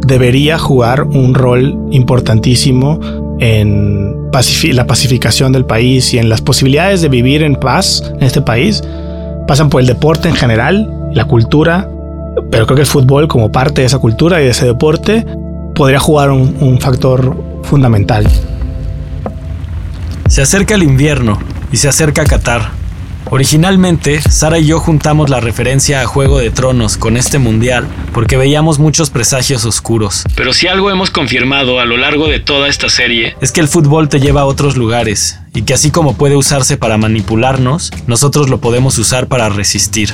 debería 0.06 0.58
jugar 0.58 1.04
un 1.04 1.34
rol 1.34 1.78
importantísimo 1.90 3.00
en 3.38 4.14
la 4.72 4.86
pacificación 4.86 5.52
del 5.52 5.64
país 5.64 6.12
y 6.14 6.18
en 6.18 6.28
las 6.28 6.40
posibilidades 6.40 7.00
de 7.02 7.08
vivir 7.08 7.42
en 7.42 7.56
paz 7.56 8.02
en 8.16 8.22
este 8.22 8.42
país. 8.42 8.82
Pasan 9.46 9.70
por 9.70 9.80
el 9.80 9.86
deporte 9.86 10.28
en 10.28 10.34
general, 10.34 11.10
la 11.12 11.26
cultura, 11.26 11.88
pero 12.50 12.66
creo 12.66 12.76
que 12.76 12.82
el 12.82 12.86
fútbol 12.86 13.28
como 13.28 13.52
parte 13.52 13.82
de 13.82 13.86
esa 13.86 13.98
cultura 13.98 14.40
y 14.40 14.44
de 14.44 14.50
ese 14.50 14.66
deporte 14.66 15.24
podría 15.74 16.00
jugar 16.00 16.30
un, 16.30 16.56
un 16.60 16.80
factor 16.80 17.49
fundamental. 17.64 18.28
Se 20.28 20.42
acerca 20.42 20.74
el 20.74 20.82
invierno 20.82 21.38
y 21.72 21.76
se 21.76 21.88
acerca 21.88 22.24
Qatar. 22.24 22.70
Originalmente, 23.32 24.20
Sara 24.22 24.58
y 24.58 24.66
yo 24.66 24.80
juntamos 24.80 25.30
la 25.30 25.38
referencia 25.38 26.00
a 26.00 26.06
Juego 26.06 26.38
de 26.38 26.50
Tronos 26.50 26.96
con 26.96 27.16
este 27.16 27.38
mundial 27.38 27.86
porque 28.12 28.36
veíamos 28.36 28.80
muchos 28.80 29.10
presagios 29.10 29.64
oscuros. 29.64 30.24
Pero 30.34 30.52
si 30.52 30.66
algo 30.66 30.90
hemos 30.90 31.10
confirmado 31.10 31.78
a 31.78 31.84
lo 31.84 31.96
largo 31.96 32.26
de 32.26 32.40
toda 32.40 32.68
esta 32.68 32.88
serie 32.88 33.36
es 33.40 33.52
que 33.52 33.60
el 33.60 33.68
fútbol 33.68 34.08
te 34.08 34.18
lleva 34.18 34.40
a 34.40 34.46
otros 34.46 34.76
lugares 34.76 35.38
y 35.54 35.62
que 35.62 35.74
así 35.74 35.92
como 35.92 36.16
puede 36.16 36.36
usarse 36.36 36.76
para 36.76 36.96
manipularnos, 36.96 37.92
nosotros 38.08 38.50
lo 38.50 38.60
podemos 38.60 38.98
usar 38.98 39.28
para 39.28 39.48
resistir. 39.48 40.12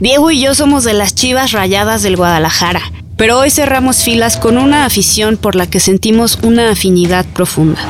Diego 0.00 0.30
y 0.30 0.40
yo 0.40 0.54
somos 0.54 0.84
de 0.84 0.94
las 0.94 1.14
Chivas 1.14 1.52
Rayadas 1.52 2.02
del 2.02 2.16
Guadalajara, 2.16 2.82
pero 3.18 3.36
hoy 3.36 3.50
cerramos 3.50 4.04
filas 4.04 4.36
con 4.36 4.56
una 4.56 4.86
afición 4.86 5.36
por 5.36 5.56
la 5.56 5.66
que 5.66 5.80
sentimos 5.80 6.38
una 6.42 6.70
afinidad 6.70 7.26
profunda. 7.26 7.80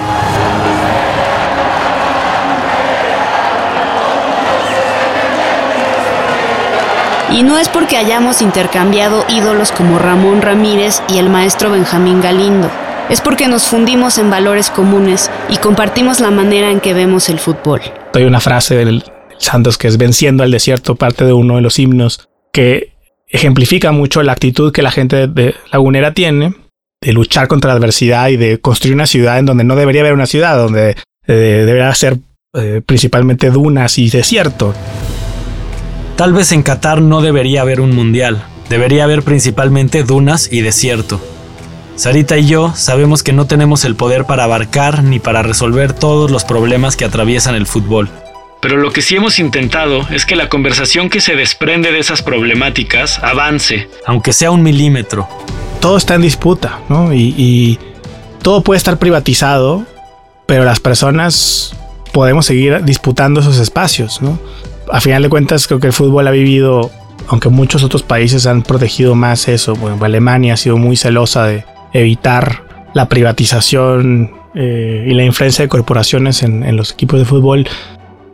Y 7.30 7.42
no 7.42 7.58
es 7.58 7.68
porque 7.68 7.98
hayamos 7.98 8.40
intercambiado 8.40 9.26
ídolos 9.28 9.70
como 9.70 9.98
Ramón 9.98 10.40
Ramírez 10.40 11.02
y 11.10 11.18
el 11.18 11.28
maestro 11.28 11.70
Benjamín 11.70 12.22
Galindo. 12.22 12.70
Es 13.10 13.20
porque 13.20 13.48
nos 13.48 13.64
fundimos 13.64 14.16
en 14.16 14.30
valores 14.30 14.70
comunes 14.70 15.30
y 15.50 15.58
compartimos 15.58 16.20
la 16.20 16.30
manera 16.30 16.70
en 16.70 16.80
que 16.80 16.94
vemos 16.94 17.28
el 17.28 17.38
fútbol. 17.38 17.82
Hay 18.14 18.24
una 18.24 18.40
frase 18.40 18.76
del 18.76 19.04
Santos 19.36 19.76
que 19.76 19.88
es 19.88 19.98
venciendo 19.98 20.42
al 20.42 20.50
desierto, 20.50 20.96
parte 20.96 21.26
de 21.26 21.34
uno 21.34 21.56
de 21.56 21.60
los 21.60 21.78
himnos, 21.78 22.28
que 22.50 22.97
ejemplifica 23.28 23.92
mucho 23.92 24.22
la 24.22 24.32
actitud 24.32 24.72
que 24.72 24.82
la 24.82 24.90
gente 24.90 25.26
de 25.26 25.54
Lagunera 25.72 26.14
tiene 26.14 26.54
de 27.00 27.12
luchar 27.12 27.46
contra 27.46 27.70
la 27.72 27.78
adversidad 27.78 28.28
y 28.28 28.36
de 28.36 28.58
construir 28.58 28.94
una 28.94 29.06
ciudad 29.06 29.38
en 29.38 29.46
donde 29.46 29.64
no 29.64 29.76
debería 29.76 30.00
haber 30.00 30.14
una 30.14 30.26
ciudad, 30.26 30.56
donde 30.56 30.96
eh, 31.26 31.32
debería 31.32 31.94
ser 31.94 32.18
eh, 32.54 32.82
principalmente 32.84 33.50
dunas 33.50 33.98
y 33.98 34.10
desierto. 34.10 34.74
Tal 36.16 36.32
vez 36.32 36.50
en 36.50 36.62
Qatar 36.62 37.00
no 37.00 37.20
debería 37.20 37.60
haber 37.60 37.80
un 37.80 37.94
mundial, 37.94 38.42
debería 38.68 39.04
haber 39.04 39.22
principalmente 39.22 40.02
dunas 40.02 40.52
y 40.52 40.62
desierto. 40.62 41.20
Sarita 41.94 42.38
y 42.38 42.46
yo 42.46 42.72
sabemos 42.74 43.22
que 43.22 43.32
no 43.32 43.46
tenemos 43.46 43.84
el 43.84 43.96
poder 43.96 44.24
para 44.24 44.44
abarcar 44.44 45.02
ni 45.02 45.18
para 45.18 45.42
resolver 45.42 45.92
todos 45.92 46.30
los 46.30 46.44
problemas 46.44 46.96
que 46.96 47.04
atraviesan 47.04 47.54
el 47.54 47.66
fútbol. 47.66 48.08
Pero 48.60 48.76
lo 48.76 48.90
que 48.92 49.02
sí 49.02 49.16
hemos 49.16 49.38
intentado 49.38 50.06
es 50.10 50.26
que 50.26 50.36
la 50.36 50.48
conversación 50.48 51.10
que 51.10 51.20
se 51.20 51.36
desprende 51.36 51.92
de 51.92 51.98
esas 52.00 52.22
problemáticas 52.22 53.18
avance, 53.22 53.88
aunque 54.06 54.32
sea 54.32 54.50
un 54.50 54.62
milímetro. 54.62 55.28
Todo 55.80 55.96
está 55.96 56.16
en 56.16 56.22
disputa, 56.22 56.80
¿no? 56.88 57.12
Y, 57.14 57.34
y 57.36 57.78
todo 58.42 58.62
puede 58.62 58.78
estar 58.78 58.98
privatizado, 58.98 59.86
pero 60.46 60.64
las 60.64 60.80
personas 60.80 61.76
podemos 62.12 62.46
seguir 62.46 62.82
disputando 62.84 63.40
esos 63.40 63.58
espacios, 63.58 64.20
¿no? 64.20 64.38
a 64.92 65.00
final 65.00 65.22
de 65.22 65.28
cuentas 65.28 65.66
creo 65.66 65.80
que 65.80 65.88
el 65.88 65.92
fútbol 65.92 66.26
ha 66.26 66.30
vivido, 66.30 66.90
aunque 67.28 67.48
muchos 67.48 67.82
otros 67.84 68.02
países 68.02 68.46
han 68.46 68.62
protegido 68.62 69.14
más 69.14 69.48
eso, 69.48 69.74
bueno, 69.74 70.02
Alemania 70.04 70.54
ha 70.54 70.56
sido 70.56 70.76
muy 70.76 70.96
celosa 70.96 71.46
de 71.46 71.64
evitar 71.92 72.88
la 72.94 73.08
privatización 73.08 74.32
eh, 74.54 75.06
y 75.08 75.14
la 75.14 75.24
influencia 75.24 75.64
de 75.64 75.68
corporaciones 75.68 76.42
en, 76.42 76.76
los 76.76 76.92
equipos 76.92 77.18
de 77.18 77.24
fútbol. 77.24 77.68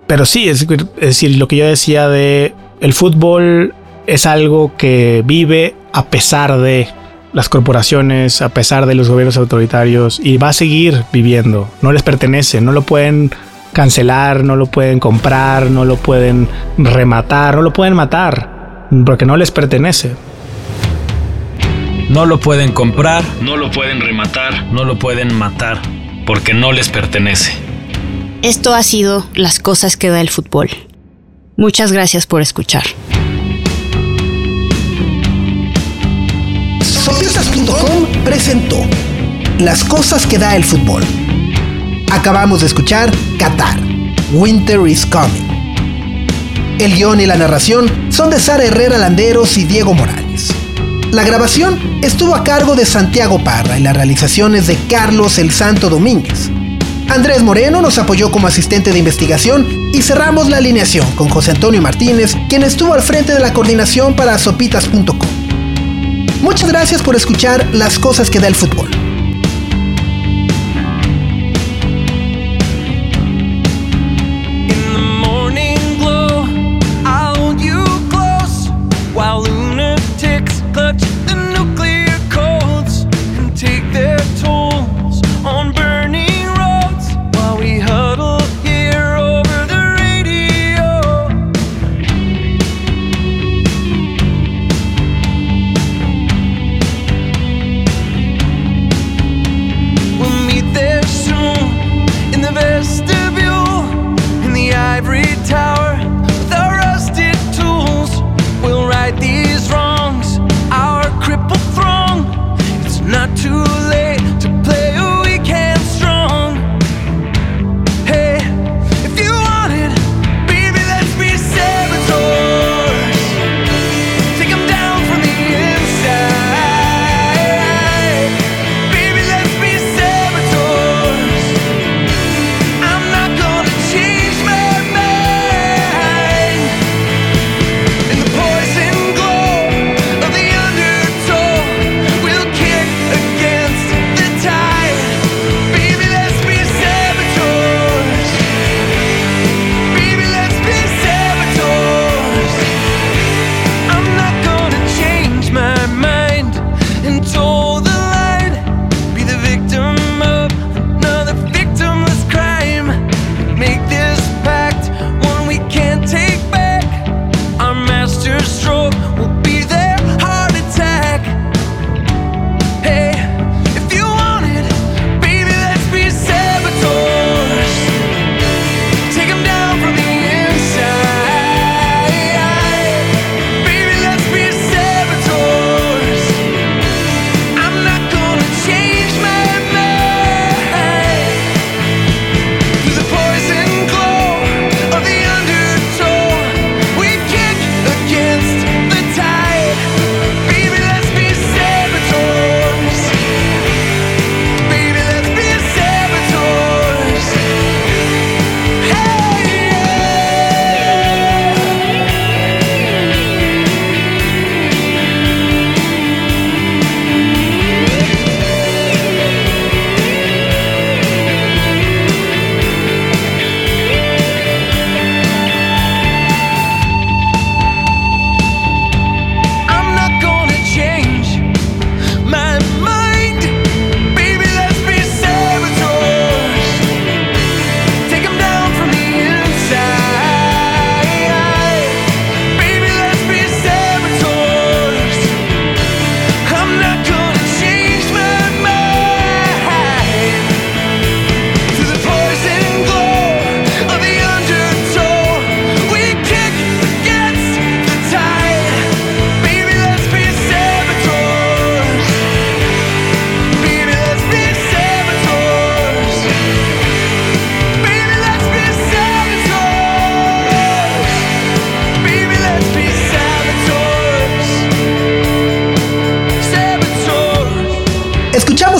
Pero 0.07 0.27
sí, 0.27 0.49
es, 0.49 0.67
decir, 0.67 1.37
lo 1.37 1.49
que 1.49 1.57
yo 1.57 1.67
decía 1.67 2.09
de 2.09 2.55
el 2.81 2.93
fútbol 2.93 3.75
es 4.07 4.27
algo 4.27 4.77
que 4.77 5.23
vive 5.25 5.75
a 5.93 6.07
pesar 6.07 6.59
de 6.59 6.89
las 7.33 7.49
corporaciones, 7.49 8.43
a 8.43 8.51
pesar 8.51 8.87
de 8.87 8.95
los 8.95 9.09
gobiernos 9.09 9.37
autoritarios 9.37 10.21
y 10.23 10.37
va 10.37 10.51
a 10.51 10.53
seguir 10.53 11.05
viviendo. 11.13 11.69
No 11.83 11.93
les 11.93 12.03
pertenece, 12.03 12.61
no 12.61 12.73
lo 12.73 12.83
pueden 12.83 13.31
cancelar, 13.73 14.45
no 14.45 14.57
lo 14.57 14.67
pueden 14.67 15.01
comprar, 15.01 15.71
no 15.71 15.85
lo 15.85 15.97
pueden 15.97 16.49
rematar, 16.79 17.57
no 17.57 17.63
lo 17.63 17.73
pueden 17.73 17.95
matar, 17.95 18.89
porque 19.05 19.27
no 19.27 19.37
les 19.37 19.51
pertenece. 19.51 20.15
No 22.09 22.27
lo 22.27 22.39
pueden 22.39 22.73
comprar, 22.73 23.25
no 23.41 23.57
lo 23.57 23.71
pueden 23.71 24.01
rematar, 24.01 24.67
no 24.71 24.85
lo 24.85 24.99
pueden 24.99 25.35
matar, 25.35 25.81
porque 26.27 26.55
no 26.55 26.71
les 26.71 26.89
pertenece. 26.89 27.64
Esto 28.45 28.75
ha 28.75 28.83
sido 28.83 29.27
las 29.35 29.59
cosas 29.59 29.97
que 29.97 30.11
da 30.11 30.21
el 30.21 30.29
fútbol. 30.29 30.69
Muchas 31.57 31.93
gracias 31.93 32.27
por 32.27 32.43
escuchar. 32.43 32.85
Sopiosas.com 36.83 38.07
presentó 38.23 38.77
Las 39.59 39.83
cosas 39.83 40.27
que 40.27 40.37
da 40.37 40.57
el 40.57 40.63
fútbol 40.63 41.03
Acabamos 42.13 42.61
de 42.61 42.67
escuchar 42.67 43.11
Qatar, 43.39 43.79
Winter 44.35 44.87
is 44.87 45.07
Coming. 45.07 45.49
El 46.79 46.95
guion 46.97 47.23
y 47.23 47.27
la 47.27 47.37
narración 47.37 47.91
son 48.13 48.29
de 48.29 48.39
Sara 48.39 48.65
Herrera 48.65 48.99
Landeros 48.99 49.57
y 49.57 49.65
Diego 49.65 49.95
Morales. 49.95 50.53
La 51.13 51.25
grabación 51.25 51.99
estuvo 52.03 52.35
a 52.35 52.45
cargo 52.45 52.77
de 52.77 52.85
Santiago 52.85 53.43
Parra 53.43 53.79
y 53.79 53.83
la 53.83 53.95
realización 53.95 54.55
es 54.55 54.67
de 54.67 54.77
Carlos 54.87 55.39
El 55.39 55.51
Santo 55.51 55.89
Domínguez. 55.89 56.51
Andrés 57.15 57.45
Moreno 57.45 57.81
nos 57.81 57.99
apoyó 57.99 58.33
como 58.33 58.49
asistente 58.49 58.91
de 58.91 58.99
investigación 58.99 59.91
y 59.93 60.03
cerramos 60.03 60.49
la 60.49 60.57
alineación 60.57 61.09
con 61.13 61.29
José 61.29 61.53
Antonio 61.53 61.81
Martínez, 61.81 62.35
quien 62.49 62.65
estuvo 62.65 62.93
al 62.93 63.03
frente 63.03 63.33
de 63.33 63.39
la 63.39 63.53
coordinación 63.53 64.17
para 64.17 64.37
sopitas.com. 64.37 65.29
Muchas 66.43 66.69
gracias 66.69 67.03
por 67.03 67.15
escuchar 67.15 67.69
las 67.73 68.01
cosas 68.01 68.31
que 68.31 68.41
da 68.41 68.49
el 68.49 68.57
fútbol. 68.57 69.04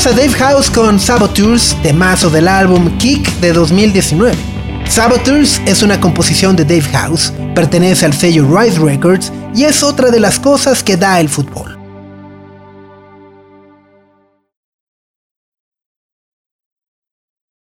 A 0.07 0.11
Dave 0.11 0.35
House 0.35 0.69
con 0.71 1.01
Saboteurs, 1.01 1.75
temazo 1.83 2.29
del 2.29 2.47
álbum 2.47 2.99
Kick 2.99 3.27
de 3.41 3.55
2019. 3.55 4.37
Saboteurs 4.87 5.63
es 5.65 5.83
una 5.83 5.99
composición 5.99 6.55
de 6.57 6.65
Dave 6.65 6.83
House, 6.93 7.33
pertenece 7.55 8.05
al 8.05 8.13
sello 8.13 8.47
Rise 8.47 8.79
Records 8.81 9.33
y 9.55 9.65
es 9.65 9.83
otra 9.83 10.11
de 10.11 10.21
las 10.21 10.39
cosas 10.39 10.83
que 10.83 10.99
da 10.99 11.21
el 11.21 11.31
fútbol. 11.31 11.74